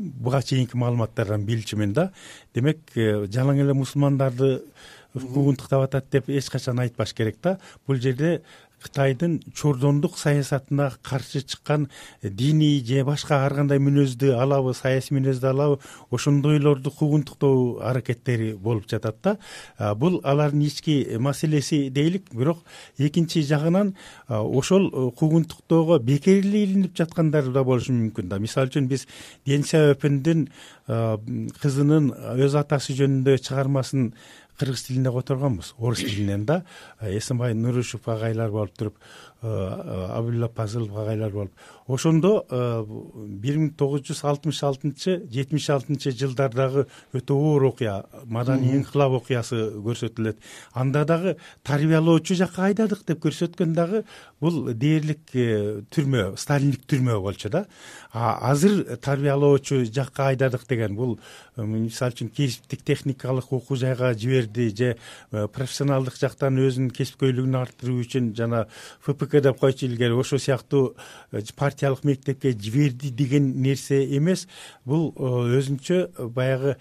буга 0.00 0.40
чейинки 0.42 0.78
маалыматтардан 0.80 1.44
билчүмүн 1.44 1.92
да. 1.92 2.10
Демек 2.54 2.94
жалаң 2.96 3.60
эле 3.60 3.74
мусулмандарды 3.76 4.62
куугунтуктап 5.14 5.86
атат 5.88 6.10
деп 6.10 6.28
эч 6.28 6.50
качан 6.50 6.78
айтпаш 6.78 7.14
керек 7.14 7.36
да. 7.42 7.58
Бул 7.86 7.96
жерде 7.96 8.42
кытайдын 8.82 9.40
чордондук 9.54 10.16
саясатына 10.18 10.90
каршы 11.02 11.42
чыккан 11.42 11.88
диний 12.22 12.80
же 12.84 13.04
башка 13.04 13.44
ар 13.44 13.54
кандай 13.54 13.78
мүнөздү 13.78 14.32
алабы 14.40 14.74
саясий 14.74 15.14
мүнөздү 15.18 15.50
алабы 15.50 15.78
ошондойлорду 16.10 16.90
куугунтуктоо 16.90 17.80
аракеттери 17.84 18.54
болуп 18.54 18.88
жатат 18.88 19.16
да. 19.22 19.36
Бул 19.96 20.20
алардын 20.24 20.62
ички 20.62 21.16
маселеси 21.18 21.90
дейли 21.90 22.22
бирок 22.32 22.64
экинчи 22.98 23.42
жагынан 23.42 23.94
ошол 24.28 25.12
куугунтуктоого 25.12 25.98
бекер 25.98 26.40
эле 26.40 26.64
илинип 26.64 26.96
жаткандар 26.96 27.52
да 27.52 27.64
болушу 27.64 27.92
мүмкүн 27.92 28.28
да. 28.28 28.38
Мисалы 28.38 28.72
үчүн 28.72 28.88
биз 28.88 29.06
ден 29.44 29.62
сяопендин 29.62 30.48
кызынын 31.60 32.14
өз 32.40 32.56
атасы 32.56 32.96
жөнүндө 32.96 33.36
чыгармасын 33.44 34.14
кыргыз 34.60 34.82
тилинде 34.84 35.10
которгонбуз 35.10 35.74
орус 35.78 36.04
тилинен 36.04 36.44
да 36.44 36.64
эсенбай 37.00 37.54
нурушев 37.54 38.08
агайлар 38.08 38.50
болуп 38.50 38.76
туруп 38.76 38.98
Э, 39.42 40.06
абдулла 40.18 40.48
пазылов 40.48 40.94
агайлар 40.98 41.30
болуп. 41.32 41.52
Ошондо 41.88 42.44
э, 42.50 42.84
бир 43.40 43.56
миң 43.56 43.70
тогуз 43.72 44.02
жүз 44.04 44.18
алтымыш 44.28 44.58
алтынчы 44.68 45.14
жетимиш 45.32 45.70
алтынчы 45.72 46.12
жылдардагы 46.12 46.82
өтө 47.16 47.38
оор 47.40 47.64
окуя 47.70 47.94
маданий 48.26 48.76
инкылап 48.76 49.14
окуясы 49.16 49.62
көрсөтүлөт. 49.80 50.36
Анда 50.74 51.06
дагы 51.08 51.38
тарбиялоочу 51.64 52.36
жакка 52.36 52.66
айдадык 52.66 53.06
деп 53.08 53.22
көрсөткөн 53.24 53.72
дагы 53.72 54.02
бул 54.44 54.74
дээрлик 54.74 55.32
э, 55.32 55.86
түрмө 55.88 56.34
сталиндик 56.36 56.84
түрмө 56.84 57.16
болчу 57.24 57.48
да. 57.48 57.64
Азыр 58.12 58.98
тарбиялоочу 59.00 59.86
жакка 59.88 60.28
айдадык 60.34 60.68
деген 60.68 61.00
бул 61.00 61.16
мисалы 61.56 62.12
үчүн 62.12 62.28
кесиптик 62.28 62.84
техникалык 62.84 63.48
окуу 63.48 63.80
жайга 63.80 64.12
жиберди 64.12 64.68
же 64.76 64.92
профессионалдык 65.30 66.20
жактан 66.20 66.60
өзүнүн 66.60 66.92
кесипкөйлүгүн 66.92 67.60
арттыруу 67.62 68.04
үчүн 68.04 68.34
жана 68.36 68.66
фпк 69.00 69.29
деп 69.38 69.60
койчу 69.60 69.86
илгери. 69.86 70.12
Ошол 70.12 70.38
сыяктуу 70.38 70.96
э, 71.30 71.42
партиялык 71.56 72.02
мектепке 72.04 72.52
жиберди 72.52 73.10
деген 73.10 73.62
нерсе 73.62 74.04
эмес. 74.16 74.48
Бул 74.84 75.14
э, 75.16 75.60
өзүнчө 75.60 76.28
баягы 76.34 76.76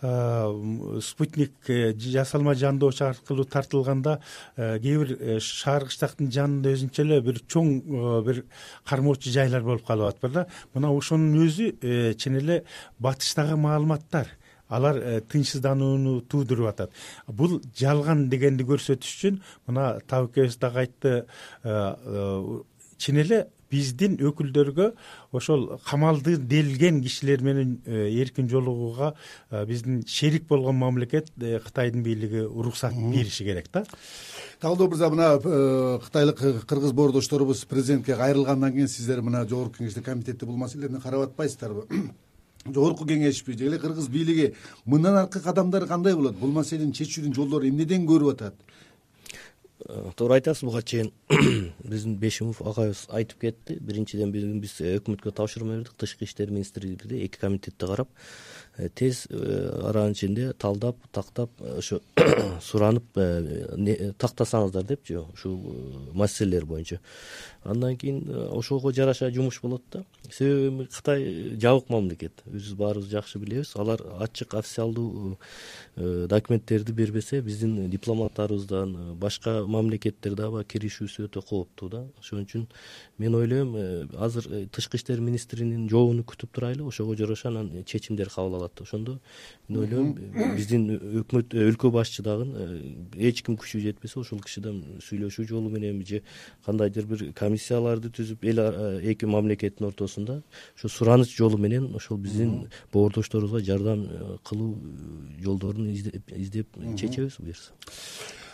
э, 0.00 1.00
спутник 1.02 1.52
жасалма 2.00 2.54
жандоочу 2.54 3.04
аркылуу 3.04 3.44
тартылганда 3.44 4.22
кээ 4.56 4.98
бир 5.04 5.40
шаар 5.44 5.84
кыштактын 5.84 6.32
жанында 6.32 6.72
өзүнчө 6.72 7.04
эле 7.04 7.20
бир 7.20 7.42
чоң 7.44 7.74
бир 8.24 8.44
кармоочу 8.88 9.30
жайлар 9.30 9.62
болуп 9.62 9.84
калып 9.84 10.14
атпыр 10.14 10.32
да 10.38 10.46
мына 10.72 10.88
ошонун 10.96 11.44
өзү 11.44 11.74
чын 12.16 12.40
эле 12.40 12.62
батыштагы 12.98 13.60
маалыматтар 13.60 14.39
алар 14.70 15.22
тынчсызданууну 15.28 16.20
туудуруп 16.30 16.72
атат. 16.72 16.90
Бул 17.26 17.60
жалган 17.76 18.28
дегенди 18.30 18.66
көрсөтүш 18.68 19.14
үчүн 19.16 19.40
мына 19.68 20.00
табыкебиз 20.08 20.58
дагы 20.60 20.84
айтты 20.84 21.14
э, 21.62 21.70
э, 21.70 22.60
чын 22.98 23.22
эле 23.24 23.46
биздин 23.70 24.16
өкүлдөргө 24.18 24.88
ошол 25.36 25.66
камалды 25.86 26.36
делген 26.36 27.00
кишилер 27.04 27.42
менен 27.46 27.76
э, 27.86 28.08
эркин 28.22 28.48
жолугууга 28.50 29.14
биздин 29.66 30.02
шерик 30.06 30.48
болгон 30.48 30.76
мамлекет 30.76 31.30
кытайдын 31.36 32.02
бийлиги 32.02 32.42
уруксат 32.46 32.94
бериши 32.94 33.44
керек 33.44 33.70
да. 33.72 33.84
Талдоо 34.60 34.88
мырза 34.88 35.10
мына 35.10 36.00
кытайлык 36.02 36.66
кыргыз 36.66 36.92
боордошторубуз 36.92 37.64
президентке 37.64 38.16
кайрылгандан 38.16 38.72
кийин 38.72 38.88
сиздер 38.88 39.22
мына 39.22 39.46
жогорку 39.48 39.78
кеңеште 39.78 40.02
комитетте 40.02 40.46
бул 40.46 40.56
маселени 40.56 41.00
карап 41.00 41.28
атпайсыздарбы 41.28 41.86
жогорку 42.66 43.06
кеңешпи 43.06 43.56
же 43.58 43.66
эле 43.66 43.78
кыргыз 43.78 44.08
бийлиги 44.08 44.54
мындан 44.84 45.16
аркы 45.24 45.40
кадамдар 45.40 45.86
кандай 45.86 46.14
болот? 46.14 46.36
Бул 46.36 46.52
маселени 46.52 46.92
чечүүнүн 46.92 47.34
жолдору 47.34 47.68
эмнеден 47.68 48.06
көрүп 48.08 48.34
атат? 48.34 48.54
Э, 49.88 50.10
туура 50.16 50.36
айтасыз 50.36 50.64
буга 50.68 50.82
чейин 50.82 51.10
биздин 51.90 52.16
бешимов 52.20 52.60
агайыбыз 52.60 53.06
айтып 53.08 53.40
кетти. 53.40 53.78
Биринчиден 53.80 54.32
биз 54.60 54.76
өкмөткө 54.76 55.32
тапшырма 55.32 55.78
бердик. 55.78 55.94
Тышкы 55.96 56.26
иштер 56.28 56.50
министрлигиде 56.50 57.24
эки 57.24 57.40
комитетте 57.40 57.86
карап. 57.86 58.08
Э, 58.10 58.69
тез 58.88 59.26
э, 59.30 59.80
аранын 59.88 60.12
ичинде 60.12 60.52
талдап 60.52 60.96
тактап 61.12 61.50
э, 61.60 61.78
ошо 61.78 62.00
суранып 62.62 63.04
тактасаңыздар 64.18 64.84
депчи 64.84 65.18
ушул 65.20 65.58
маселелер 66.12 66.64
боюнча. 66.64 67.00
Андан 67.64 67.96
кийин 67.96 68.24
ошого 68.52 68.92
жараша 68.92 69.30
жумуш 69.30 69.60
болот 69.62 69.82
да. 69.92 70.04
Себеби 70.30 70.86
кытай 70.86 71.56
жабык 71.60 71.90
мамлекет. 71.90 72.32
Өзүбүз 72.46 72.76
баарыбыз 72.76 73.10
жакшы 73.10 73.38
билебиз. 73.38 73.74
Алар 73.76 74.00
ачык 74.20 74.54
официалдуу 74.54 75.38
документтерди 75.96 76.92
бербесе 76.92 77.42
биздин 77.42 77.90
дипломаттарыбыздан 77.90 79.16
башка 79.20 79.64
мамлекеттер 79.66 80.34
дагы 80.34 80.64
киришүүсү 80.64 81.28
өтө 81.28 81.42
кооптуу 81.42 81.90
да. 81.90 82.04
Ошон 82.20 82.46
үчүн 82.46 82.66
мен 83.18 83.34
ойлойм 83.34 83.76
азыр 84.16 84.68
тышкы 84.72 84.96
иштер 84.96 85.20
министринин 85.20 85.88
жообун 85.90 86.24
күтүп 86.24 86.54
турайлы. 86.54 86.86
Ошого 86.86 87.16
жараша 87.16 87.48
анан 87.48 87.84
чечимдер 87.84 88.30
кабыл 88.30 88.56
алат 88.56 88.69
ошондо. 88.80 89.18
Мен 89.68 89.80
ойлойм 89.82 90.54
биздин 90.56 90.86
өкмөт 91.22 91.54
өлкө 91.54 91.90
башчылыгын 91.94 92.50
э, 92.54 93.28
эч 93.30 93.42
ким 93.42 93.56
күчү 93.60 93.80
жетпесе 93.82 94.20
ошол 94.20 94.40
кишиден 94.44 94.82
сүйлөшүү 95.02 95.46
жолу 95.50 95.70
мененби 95.70 96.06
же 96.06 96.22
кандайдыр 96.66 97.06
бир 97.10 97.24
комиссияларды 97.34 98.10
түзүп 98.14 98.44
эл 98.52 98.62
эки 99.12 99.26
мамлекеттин 99.26 99.88
ортосунда 99.90 100.42
ушу 100.76 100.88
сураныч 100.88 101.36
жолу 101.36 101.58
менен 101.58 101.94
ошол 101.94 102.18
биздин 102.18 102.68
боордошторубузга 102.92 103.64
жардам 103.64 104.06
э, 104.08 104.36
кылуу 104.44 104.76
жолдорун 105.42 105.90
издеп 105.90 106.76
чечебиз 106.96 107.38
буюрса 107.38 107.72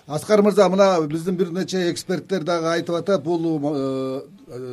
аскар 0.07 0.43
мырза 0.43 0.69
мына 0.69 1.01
биздин 1.11 1.37
бир 1.37 1.51
нече 1.51 1.91
эксперттер 1.91 2.45
дагы 2.45 2.71
айтып 2.71 2.95
атат 2.95 3.25
бул 3.25 3.43
э, 3.59 4.21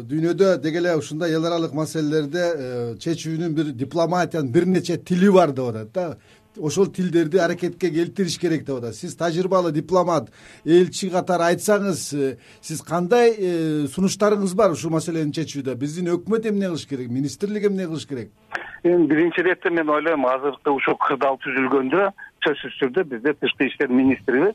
дүйнөдө 0.09 0.57
деги 0.61 0.77
эле 0.77 0.95
ушундай 0.97 1.33
эл 1.33 1.45
аралык 1.45 1.73
маселелерде 1.73 2.43
э, 2.43 2.95
чечүүнүн 3.01 3.55
бир 3.57 3.71
дипломатиянын 3.73 4.51
бир 4.53 4.67
нече 4.69 4.97
тили 4.97 5.31
бар 5.33 5.51
деп 5.51 5.73
атат 5.73 5.91
да. 5.93 6.17
Ошол 6.61 6.85
тилдерди 6.93 7.39
аракетке 7.41 7.89
келтириш 7.89 8.37
керек 8.37 8.65
деп 8.65 8.77
атат. 8.77 8.93
Сиз 8.95 9.15
тажрыйбалуу 9.17 9.71
дипломат 9.71 10.29
элчи 10.65 11.09
катары 11.09 11.49
айтсаңыз 11.49 12.03
э, 12.13 12.35
сиз 12.61 12.83
кандай 12.85 13.33
сунуштарыңыз 13.89 14.53
бар 14.53 14.75
ушул 14.77 14.93
маселени 14.93 15.33
чечүүдө? 15.33 15.73
Биздин 15.81 16.11
өкмөт 16.13 16.45
эмне 16.45 16.69
кылыш 16.69 16.85
керек? 16.85 17.09
Министрлик 17.09 17.65
эмне 17.71 17.87
кылыш 17.87 18.05
керек? 18.05 18.29
Эми 18.83 19.07
биринчи 19.07 19.41
иретте 19.41 19.71
мен 19.71 19.89
ойлойм 19.89 20.27
азыркы 20.27 20.69
ушул 20.69 20.99
кырдаал 21.07 21.41
түзүлгөндө 21.41 22.11
сөзсүз 22.45 22.77
түрдө 22.83 23.03
бизде 23.15 23.33
тышкы 23.39 23.69
иштер 23.71 23.89
министрибиз 23.89 24.53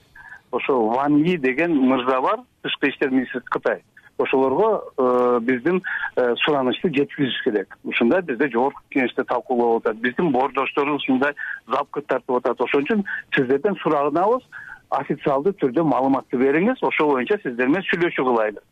ошо 0.50 0.80
ван 0.88 1.24
и 1.24 1.36
деген 1.36 1.76
мырза 1.76 2.20
бар 2.20 2.40
тышкы 2.62 2.88
иштер 2.88 3.10
министри 3.10 3.40
кытай. 3.40 3.82
Ошолорго 4.18 4.82
э, 4.98 5.38
биздин 5.42 5.82
э, 6.16 6.34
суранычты 6.44 6.92
жеткизиш 6.92 7.42
керек. 7.44 7.78
Ушундай 7.84 8.22
бизде 8.22 8.50
жогорку 8.50 8.82
кеңеште 8.90 9.24
талкуулап 9.24 9.86
атат. 9.86 10.00
Биздин 10.02 10.32
боордошторубуз 10.32 11.02
ушундай 11.02 11.34
запкы 11.68 12.02
тартып 12.02 12.36
атат. 12.40 12.60
Ошон 12.60 12.82
үчүн 12.82 13.04
сиздерден 13.36 13.76
суранабыз 13.82 14.42
официалдуу 14.90 15.52
түрдө 15.52 15.84
маалыматты 15.84 16.36
бериңиз. 16.36 16.82
Ошол 16.82 17.14
боюнча 17.14 17.38
сиздер 17.44 17.68
менен 17.68 17.86
сүйлөшүү 17.92 18.26
кылайлы 18.26 18.64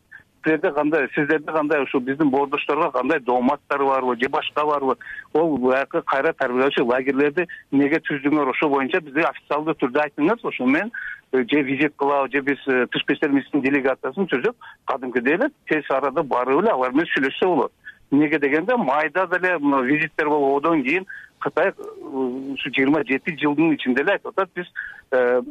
силерде 0.46 0.70
кандай 0.72 1.08
сиздерде 1.14 1.52
кандай 1.52 1.82
ушул 1.82 2.00
биздин 2.00 2.30
боордошторго 2.30 2.90
кандай 2.92 3.20
дооматтар 3.20 3.82
барбы 3.84 4.16
же 4.16 4.28
башка 4.28 4.64
барбы? 4.64 4.96
Ол 5.32 5.58
баягы 5.58 6.02
кайра 6.02 6.32
тарбиялоочу 6.32 6.84
лагерьлерди 6.86 7.46
эмнеге 7.72 8.00
түздүңөр? 8.06 8.50
Ошол 8.50 8.70
боюнча 8.70 9.00
бизге 9.00 9.24
официалдуу 9.26 9.74
түрдө 9.74 10.02
айтыңыз. 10.04 10.44
Ошону 10.44 10.70
менен 10.70 10.92
э, 11.32 11.44
же 11.50 11.62
визит 11.62 11.94
кылабы 11.96 12.30
же 12.30 12.40
биз 12.42 12.58
э, 12.68 12.86
тышкы 12.92 13.14
иштер 13.14 13.30
министринин 13.30 13.64
делегациясын 13.64 14.30
түзүп 14.30 14.56
кадимкидей 14.86 15.34
эле 15.34 15.50
тез 15.68 15.84
арада 15.90 16.22
барып 16.22 16.62
эле 16.62 16.70
алар 16.70 16.92
менен 16.92 17.10
сүйлөшсө 17.14 17.46
болот 17.46 17.72
эмнеге 18.12 18.38
дегенде 18.38 18.76
майда 18.76 19.26
деле 19.26 19.58
мына 19.58 19.82
визиттер 19.82 20.28
болгондон 20.28 20.82
кийин 20.82 21.06
кытай 21.38 21.72
ушу 21.76 22.70
жыйырма 22.70 23.02
жети 23.06 23.36
жылдын 23.38 23.74
ичинде 23.74 24.02
эле 24.02 24.16
айтып 24.16 24.32
атат 24.32 24.50
биз 24.56 24.66
э, 25.12 25.42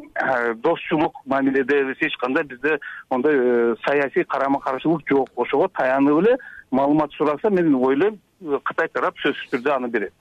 досчулук 0.63 1.15
мамиледебиз 1.25 2.01
эч 2.01 2.17
кандай 2.17 2.43
бизде 2.43 2.79
моундай 3.09 3.33
э, 3.35 3.75
саясий 3.85 4.23
карама 4.23 4.59
каршылык 4.59 5.01
жок. 5.09 5.29
Ошого 5.35 5.69
таянып 5.69 6.23
эле 6.23 6.37
маалымат 6.71 7.11
сураса 7.13 7.49
мен 7.49 7.75
ойлойм 7.75 8.19
кытай 8.63 8.87
тарап 8.87 9.17
сөзсүз 9.19 9.51
түрдө 9.51 9.75
аны 9.75 9.87
берет. 9.87 10.13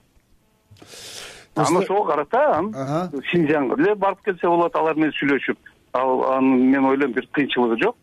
Анан 1.55 1.77
ошого 1.83 2.05
карата 2.05 2.57
анан 2.57 3.11
синжанга 3.31 3.75
деле 3.77 3.95
барып 3.95 4.23
келсе 4.25 4.47
болот 4.47 4.75
алар 4.75 4.95
менен 4.95 5.13
сүйлөшүп. 5.19 5.57
Ал 5.93 6.23
анын 6.37 6.71
мен 6.71 6.85
ойлойм 6.85 7.13
бир 7.13 7.27
кыйынчылыгы 7.31 7.81
жок 7.83 7.95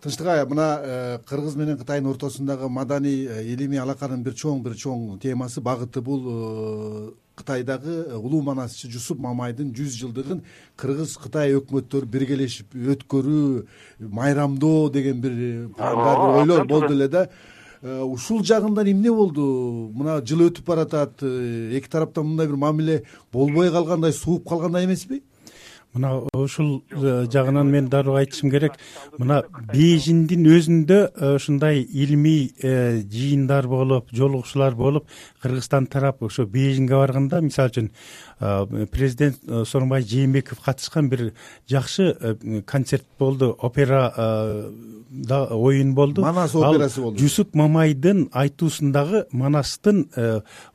тынчтык 0.00 0.26
ая 0.26 0.46
мына 0.46 0.80
э, 0.82 1.18
кыргыз 1.28 1.56
менен 1.56 1.76
кытайдын 1.78 2.08
ортосундагы 2.10 2.68
маданий 2.68 3.26
э, 3.26 3.44
илимий 3.44 3.78
алаканын 3.78 4.22
бир 4.24 4.32
чоң 4.32 4.62
бир 4.64 4.72
чоң 4.72 5.18
темасы 5.20 5.60
багыты 5.60 6.00
бул 6.00 6.24
э, 6.24 7.10
кытайдагы 7.36 8.16
улуу 8.16 8.40
манасчы 8.42 8.88
жусуп 8.88 9.20
мамайдын 9.20 9.74
жүз 9.76 9.98
жылдыгын 10.00 10.40
кыргыз 10.80 11.18
кытай 11.20 11.52
өкмөттөрү 11.58 12.08
биргелешип 12.08 12.74
өткөрүү 12.74 13.66
майрамдоо 14.00 14.88
деген 14.90 15.20
бир 15.20 15.68
пландар 15.76 16.40
ойлор 16.40 16.66
болду 16.66 16.94
эле 16.94 17.08
да. 17.08 17.28
Ушул 17.82 18.44
жагынан 18.44 18.90
эмне 18.92 19.12
болду? 19.12 19.90
Мына 19.96 20.18
жыл 20.20 20.48
өтүп 20.48 20.66
баратат 20.66 21.22
эки 21.22 21.88
тараптан 21.88 22.26
мындай 22.26 22.46
бир 22.46 22.56
мамиле 22.56 23.02
болбой 23.32 23.70
калгандай 23.70 24.12
сууп 24.12 24.48
калгандай 24.48 24.84
эмеспи 24.84 25.22
мына 25.94 26.22
ушул 26.34 26.84
э, 26.90 27.26
жагынан 27.32 27.70
мен 27.70 27.88
дароо 27.88 28.16
айтышым 28.20 28.50
керек. 28.50 28.76
Мына 29.18 29.42
бейжиңдин 29.72 30.46
өзүндө 30.46 30.98
э, 31.10 31.34
ушундай 31.34 31.82
илимий 31.82 32.52
э, 32.62 33.02
жыйындар 33.02 33.66
болуп 33.68 34.12
жолугушуулар 34.14 34.76
болуп 34.78 35.08
кыргызстан 35.42 35.86
тарап 35.90 36.22
ошо 36.22 36.46
бейжиңге 36.46 36.94
барганда 36.94 37.40
мисалы 37.40 37.70
үчүн 37.70 37.90
президент 38.90 39.42
сооронбай 39.68 40.02
жээнбеков 40.02 40.62
катышкан 40.64 41.10
бир 41.10 41.32
жакшы 41.68 42.14
концерт 42.66 43.04
болду 43.18 43.50
опера 43.58 44.14
оюн 44.16 45.94
болду. 45.94 46.22
Манас 46.22 46.54
операсы 46.54 47.02
болду. 47.02 47.18
Жусуп 47.18 47.54
мамайдын 47.54 48.28
айтуусундагы 48.32 49.26
манастын 49.32 50.06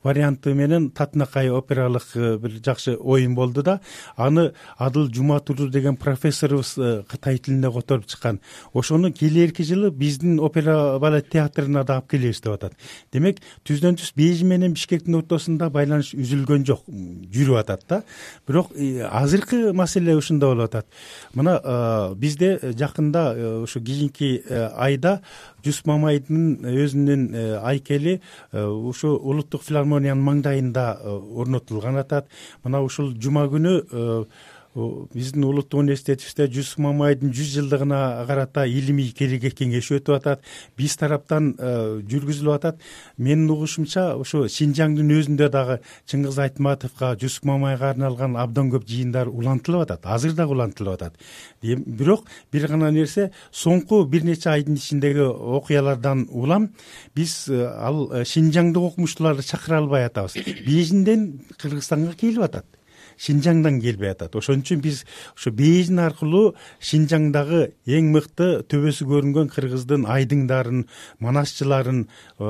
варианты 0.03 0.53
менен 0.53 0.91
татынакай 0.91 1.49
опералык 1.49 2.11
бир 2.13 2.59
жакшы 2.63 2.97
оюн 2.99 3.33
болду 3.33 3.63
да 3.63 3.79
аны 4.15 4.51
адыл 4.77 5.04
жуматуру 5.13 5.67
деген 5.69 5.95
профессорубуз 5.97 6.77
э, 6.77 7.03
кытай 7.07 7.37
тилинде 7.37 7.71
которуп 7.71 8.05
чыккан. 8.05 8.39
Ошону 8.73 9.11
келэрки 9.11 9.63
жылы 9.63 9.91
биздин 9.91 10.39
опера 10.39 10.99
балет 10.99 11.29
театрына 11.29 11.83
да 11.83 11.97
алып 11.97 12.09
келебиз 12.11 12.41
деп 12.41 12.53
атат. 12.53 12.73
Демек 13.13 13.41
түздөн 13.65 13.97
түз 13.99 14.13
бейжиң 14.15 14.47
менен 14.47 14.73
бишкектин 14.73 15.15
ортосунда 15.19 15.69
байланыш 15.69 16.13
үзүлгөн 16.15 16.65
жок 16.65 16.83
жүрүп 16.87 17.59
атат 17.59 17.85
да. 17.89 18.01
Бирок 18.47 18.71
э, 18.75 19.03
азыркы 19.05 19.73
маселе 19.73 20.15
ушундай 20.15 20.49
болуп 20.49 20.69
атат. 20.69 20.87
Мына 21.33 21.59
э, 21.63 22.15
бизде 22.15 22.59
жакында 22.63 23.63
ушу 23.63 23.81
кийинки 23.81 24.43
айда 24.49 25.19
жусуп 25.65 25.87
мамайдын 25.89 26.65
өзүнүн 26.65 27.59
айкели 27.65 28.19
ушу 28.53 29.15
улуттук 29.15 29.63
филармониянын 29.65 30.23
маңдайында 30.23 30.85
орнотулган 31.05 31.97
атат. 32.01 32.29
Мына 32.63 32.81
ушул 32.85 33.13
жума 33.21 33.45
күнү 33.49 33.75
биздин 34.75 35.45
улуттук 35.47 35.79
университетибизде 35.79 36.49
жусуп 36.51 36.81
мамайдын 36.83 37.31
жүз 37.31 37.53
жылдыгына 37.55 38.25
карата 38.27 38.65
илимий 38.67 39.13
кереге 39.15 39.49
кеңеш 39.55 39.87
өтүп 39.95 40.17
атат. 40.17 40.43
Биз 40.75 40.97
тараптан 40.99 41.53
э, 41.55 41.71
жүргүзүлүп 42.03 42.57
атат. 42.57 42.81
Менин 43.17 43.47
угушумча 43.55 44.09
ошо 44.19 44.45
синжаңдын 44.51 45.15
өзүндө 45.15 45.49
дагы 45.53 45.79
чыңгыз 46.11 46.41
айтматовго 46.43 47.13
жусуп 47.21 47.47
мамайга 47.47 47.93
арналган 47.93 48.35
абдан 48.35 48.73
көп 48.73 48.83
жыйындар 48.89 49.31
улантылып 49.31 49.87
атат. 49.87 50.03
Азыр 50.03 50.35
дагы 50.35 50.57
улантылып 50.57 50.99
атат. 50.99 51.19
Бирок 51.63 52.27
бир 52.51 52.67
гана 52.67 52.91
нерсе 52.91 53.31
соңку 53.51 54.03
бир 54.03 54.27
нече 54.27 54.49
айдын 54.51 54.75
ичиндеги 54.75 55.23
окуялардан 55.23 56.27
улам 56.31 56.73
биз 57.15 57.45
э, 57.47 57.63
ал 57.63 58.09
э, 58.11 58.25
синжаңдык 58.27 58.91
окумуштууларды 58.91 59.47
чакыра 59.47 59.79
албай 59.79 60.09
атабыз. 60.09 60.35
Бейжиңден 60.67 61.29
кыргызстанга 61.55 62.11
келип 62.19 62.43
атат 62.43 62.67
шинжаңдан 63.17 63.79
келбей 63.83 64.11
атат 64.13 64.35
ошон 64.35 64.63
үчүн 64.63 64.81
биз 64.83 65.03
ошо 65.35 65.51
бейжиң 65.55 66.01
аркылуу 66.03 66.53
шинжаңдагы 66.83 67.61
эң 67.87 68.11
мыкты 68.13 68.49
төбөсү 68.71 69.07
көрүнгөн 69.09 69.51
кыргыздын 69.53 70.05
айдыңдарын 70.11 70.83
манасчыларын 71.23 72.01
э, 72.05 72.45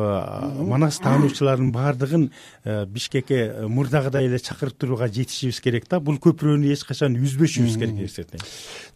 манас 0.66 1.00
таануучуларын 1.04 1.72
баардыгын 1.76 2.30
э, 2.64 2.86
бишкекке 2.86 3.40
э, 3.46 3.68
мурдагыдай 3.68 4.28
эле 4.30 4.40
чакырып 4.40 4.78
турууга 4.80 5.08
жетишибиз 5.08 5.62
керек 5.62 5.90
да 5.90 6.00
бул 6.00 6.20
көпүрөнү 6.22 6.72
эч 6.74 6.86
качан 6.88 7.18
үзбөшүбүз 7.20 7.78
керек 7.82 8.04
эсептейм 8.10 8.44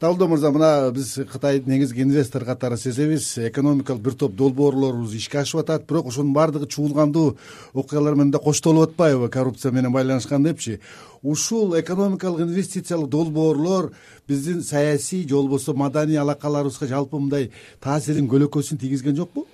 далдоо 0.02 0.30
мырза 0.32 0.52
мына 0.56 0.92
биз 0.96 1.16
кытайдын 1.32 1.74
негизги 1.74 2.04
инвестор 2.06 2.46
катары 2.46 2.78
сезебиз 2.78 3.38
экономикалык 3.50 4.04
бир 4.04 4.18
топ 4.20 4.36
долбоорлорубуз 4.36 5.16
ишке 5.16 5.44
ашып 5.44 5.64
атат 5.64 5.88
бирок 5.90 6.10
ошонун 6.10 6.34
баардыгы 6.34 6.68
чуулгандуу 6.68 7.38
окуялар 7.74 8.16
менен 8.16 8.32
да 8.32 8.40
коштолуп 8.40 8.90
атпайбы 8.90 9.30
коррупция 9.30 9.72
менен 9.72 9.92
байланышкан 9.92 10.44
депчи 10.44 10.80
ушул 11.24 11.80
экономикалык 11.80 12.42
инвестициялык 12.42 13.10
долбоорлор 13.10 13.92
биздин 14.28 14.64
саясий 14.64 15.28
же 15.28 15.36
болбосо 15.36 15.74
маданий 15.74 16.18
алакаларыбызга 16.18 16.88
жалпы 16.88 17.18
мындай 17.18 17.52
таасирин 17.80 18.30
көлөкөсүн 18.30 18.80
тийгизген 18.80 19.16
жокпу 19.16 19.48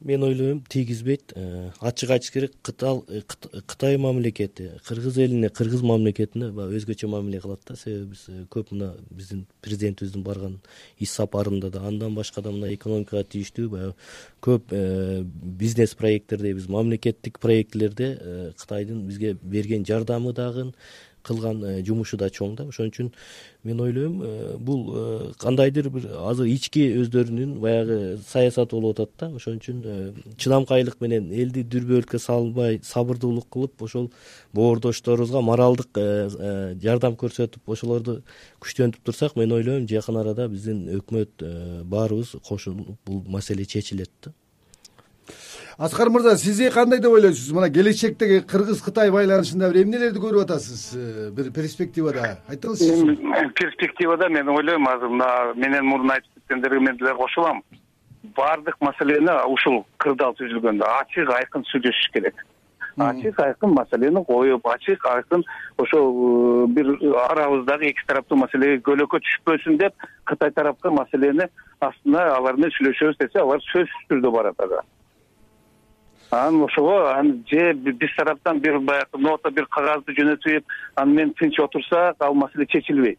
мен 0.00 0.22
ойлойм 0.22 0.60
тийгизбейт 0.68 1.32
э, 1.34 1.70
ачык 1.80 2.10
айтыш 2.10 2.30
керек 2.30 2.52
э, 2.62 3.22
кытай 3.66 3.96
мамлекети 3.96 4.72
кыргыз 4.86 5.16
элине 5.18 5.48
кыргыз 5.48 5.80
мамлекетине 5.82 6.50
баягы 6.52 6.76
өзгөчө 6.76 7.08
мамиле 7.08 7.40
кылат 7.40 7.60
да. 7.66 7.76
Себеби 7.76 8.12
биз 8.12 8.26
э, 8.28 8.44
көп 8.52 8.74
мына 8.74 8.92
биздин 9.10 9.46
президентибиздин 9.62 10.22
барган 10.22 10.60
ис 10.98 11.12
сапарында 11.12 11.70
да 11.70 11.86
андан 11.88 12.14
башка 12.14 12.42
да 12.42 12.52
мына 12.52 12.74
экономикага 12.74 13.24
тийиштүү 13.24 13.68
баягы 13.72 13.94
көп 14.42 14.76
бизнес 15.64 15.94
проекттер 15.94 16.44
дейбиз 16.44 16.68
мамлекеттик 16.68 17.40
проектилерде 17.40 18.52
кытайдын 18.60 19.06
бизге 19.08 19.36
берген 19.42 19.86
жардамы 19.86 20.34
дагы 20.34 20.72
кылган 21.26 21.62
э, 21.64 21.82
жумушу 21.84 22.16
да 22.16 22.28
чоң 22.30 22.54
да. 22.56 22.66
Ошон 22.70 22.90
үчүн 22.92 23.10
мен 23.66 23.80
ойлойм 23.82 24.20
э, 24.22 24.56
бул 24.58 24.86
э, 24.94 25.32
кандайдыр 25.42 25.90
бир 25.90 26.06
азыр 26.30 26.46
ички 26.50 26.84
өздөрүнүн 27.02 27.56
баягы 27.62 27.98
саясаты 28.28 28.76
болуп 28.76 29.00
атат 29.00 29.10
да. 29.18 29.30
Ошон 29.36 29.58
үчүн 29.58 29.82
чыдамкайлык 30.38 31.00
менен 31.04 31.28
элди 31.34 31.66
дүрбөлүккө 31.66 32.22
салбай 32.22 32.80
сабырдуулук 32.86 33.50
кылып 33.50 33.86
ошол 33.88 34.10
боордошторубузга 34.54 35.42
моралдык 35.50 36.00
жардам 36.82 37.18
көрсөтүп 37.20 37.76
ошолорду 37.76 38.20
күчтөнтүп 38.64 39.04
турсак 39.04 39.36
мен 39.36 39.52
ойлойм 39.58 39.90
жакын 39.90 40.22
арада 40.22 40.48
биздин 40.48 40.86
өкмөт 41.00 41.44
баарыбыз 41.84 42.36
кошулуп 42.46 42.96
бул 43.06 43.22
маселе 43.26 43.66
чечилет 43.66 44.12
да 44.22 44.32
аскар 45.78 46.08
мырза 46.08 46.36
сиз 46.36 46.60
кандай 46.74 47.00
деп 47.00 47.12
ойлойсуз? 47.12 47.52
Мына 47.52 47.70
келечектеги 47.70 48.40
кыргыз 48.40 48.82
кытай 48.82 49.10
байланышында 49.10 49.70
бир 49.72 49.82
эмнелерди 49.82 50.20
көрүп 50.22 50.44
атасыз? 50.46 50.96
Э, 50.96 51.30
бир 51.30 51.50
перспективада. 51.52 52.38
Айтыңызчы. 52.48 52.92
Эми 52.94 53.52
перспективада 53.60 54.28
мен 54.28 54.48
ойлойм 54.48 54.88
азыр 54.88 55.08
мына 55.08 55.54
менен 55.54 55.84
мурун 55.84 56.10
айтып 56.10 56.32
кеткендерге 56.34 56.80
мен 56.80 56.96
деле 56.96 57.14
кошулам. 57.14 57.62
Баардык 58.36 58.76
маселени 58.80 59.36
ушул 59.52 59.84
кырдаал 59.98 60.34
түзүлгөндө 60.40 60.84
ачык 61.00 61.30
айкын 61.30 61.64
сүйлөшүш 61.72 62.12
керек. 62.14 62.44
Ачык 62.96 63.38
айкын 63.40 63.74
маселени 63.76 64.24
коюп 64.24 64.66
ачык 64.66 65.04
айкын 65.06 65.44
ошол 65.76 66.64
э, 66.64 66.66
бир 66.72 66.92
арабыздагы 67.28 67.90
эки 67.90 68.06
тараптуу 68.06 68.38
маселеге 68.38 68.80
көлөкө 68.80 69.20
түшпөсүн 69.20 69.76
деп 69.78 70.08
кытай 70.24 70.50
тарапка 70.50 70.90
маселени 70.90 71.48
астына 71.80 72.22
алар 72.36 72.56
менен 72.56 72.72
сүйлөшөбүз 72.78 73.18
десе 73.20 73.42
алар 73.42 73.60
сөзсүз 73.68 74.08
түрдө 74.08 74.32
барат 74.32 74.64
ага 74.64 74.80
анан 76.30 76.62
ошого 76.62 77.12
анан 77.12 77.44
же 77.48 77.72
биз 77.72 78.10
тараптан 78.16 78.58
бир 78.60 78.78
баягы 78.78 79.18
нота 79.18 79.50
бир 79.50 79.66
кагазды 79.66 80.12
жөнөтүп 80.12 80.64
аны 80.96 81.14
менен 81.14 81.34
тынч 81.34 81.58
отурсак 81.60 82.16
ал 82.20 82.34
маселе 82.34 82.66
чечилбейт. 82.66 83.18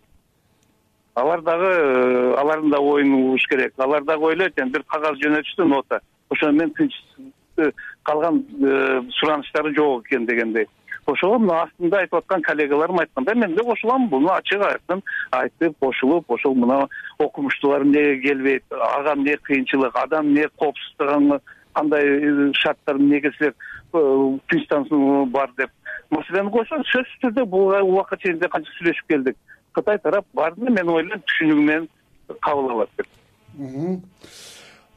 Алар 1.15 1.41
дагы 1.41 1.65
э, 1.65 2.33
алардын 2.37 2.69
да 2.69 2.77
оюн 2.77 3.13
угуш 3.13 3.47
керек. 3.49 3.73
Алар 3.77 4.03
дагы 4.03 4.25
ойлойт 4.25 4.59
эми 4.59 4.69
бир 4.69 4.83
кагаз 4.83 5.17
жөнөтүштү 5.19 5.65
нота. 5.65 6.01
Ошону 6.29 6.53
менен 6.53 6.73
тынч 6.73 6.93
калган 8.03 8.43
э, 8.61 9.01
суранычтары 9.19 9.73
жок 9.75 10.05
экен 10.05 10.25
дегендей. 10.25 10.67
Ошого 11.07 11.39
мына 11.39 11.61
астында 11.63 12.01
айтып 12.03 12.17
аткан 12.19 12.41
коллегаларым 12.43 12.99
айткандай 12.99 13.35
мен 13.35 13.55
да 13.55 13.63
кошулам 13.63 14.09
буну 14.09 14.27
ачык 14.33 14.61
айкын 14.61 15.01
айтып 15.31 15.77
кошулуп 15.79 16.29
ошол 16.31 16.55
мына 16.55 16.87
окумуштуулар 17.17 17.85
эмнеге 17.85 18.17
келбейт 18.27 18.63
ага 18.71 19.13
эмне 19.13 19.37
кыйынчылык 19.37 19.95
адам 19.95 20.27
эмне 20.27 20.49
коопсуздугы 20.57 21.39
кандай 21.77 22.03
э, 22.07 22.51
шарттар 22.53 22.97
эмнеге 22.97 23.31
силер 23.37 23.53
э, 23.93 25.25
бар 25.37 25.53
деп. 25.57 25.71
Маселени 26.09 26.51
койсо 26.51 26.81
сөзсүз 26.91 27.21
түрдө 27.23 27.45
бул 27.45 27.73
убакка 27.75 28.17
чейин 28.17 28.39
канча 28.39 28.71
сүйлөшүп 28.79 29.07
келдик. 29.13 29.37
Кытай 29.75 29.99
тарап 29.99 30.25
баарын 30.33 30.73
мен 30.73 30.89
ойлойм 30.89 31.23
түшүнүгү 31.29 31.65
менен 31.69 31.89
кабыл 32.41 32.71
алат 32.71 32.89
деп. 32.97 33.07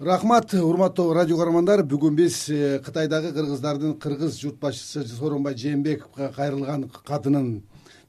Рахмат 0.00 0.54
урматтуу 0.54 1.12
радио 1.12 1.36
каармандар. 1.36 1.82
Бүгүн 1.84 2.14
биз 2.16 2.48
э, 2.48 2.78
кытайдагы 2.84 3.34
кыргыздардын 3.36 3.98
кыргыз 4.00 4.38
журт 4.40 4.56
башчысы 4.60 5.04
сооронбай 5.04 5.58
жээнбековго 5.60 6.30
кайрылган 6.36 6.88
катынын 7.04 7.60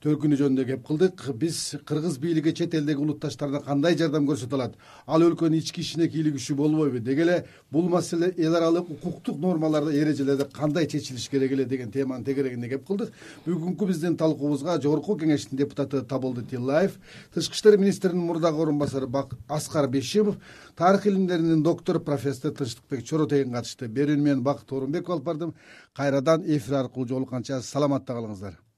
төркүнү 0.02 0.38
жөнүндө 0.40 0.64
кеп 0.66 0.86
кылдык. 0.88 1.24
Биз 1.38 1.76
кыргыз 1.86 2.18
бийлиги 2.22 2.54
чет 2.58 2.74
элдеги 2.74 3.04
улутташтарына 3.04 3.62
кандай 3.62 3.94
жардам 3.98 4.26
көрсөтө 4.26 4.58
алат? 4.58 4.74
Ал 5.06 5.22
өлкөнүн 5.22 5.60
ички 5.60 5.84
ишине 5.84 6.08
кийлигишүү 6.10 6.56
болбойбу? 6.58 7.00
Деги 7.06 7.22
эле 7.22 7.36
бул 7.72 7.86
маселе 7.90 8.32
эл 8.38 8.56
аралык 8.58 8.90
укуктук 8.90 9.38
нормаларда 9.40 9.94
эрежелерде 9.94 10.48
кандай 10.54 10.88
чечилиш 10.88 11.28
керек 11.30 11.52
эле 11.52 11.66
деген 11.66 11.92
теманын 11.92 12.26
тегерегинде 12.26 12.70
кеп 12.70 12.88
кылдык. 12.88 13.12
Бүгүнкү 13.46 13.92
биздин 13.92 14.18
талкуубузга 14.18 14.80
жогорку 14.82 15.20
кеңештин 15.22 15.58
депутаты 15.58 16.02
табылды 16.02 16.48
тиллаев 16.50 16.98
тышкы 17.36 17.54
иштер 17.54 17.78
министринин 17.78 18.26
мурдагы 18.26 18.62
орун 18.62 18.80
басары 18.80 19.08
аскар 19.48 19.88
бейшимов 19.88 20.38
тарых 20.76 21.06
илимдеринин 21.06 21.62
доктору 21.62 22.00
профессор 22.00 22.52
тынчтыкбек 22.52 23.06
чоротегин 23.06 23.54
катышты 23.54 23.86
берүүнү 23.86 24.22
мен 24.22 24.42
бакыт 24.42 24.72
оорунбеков 24.72 25.14
алып 25.14 25.24
бардым. 25.24 25.54
Кайрадан 25.94 26.44
эфир 26.48 26.82
аркылуу 26.82 27.08
жолукканча 27.08 27.62
саламатта 27.62 28.14
калыңыздар 28.14 28.71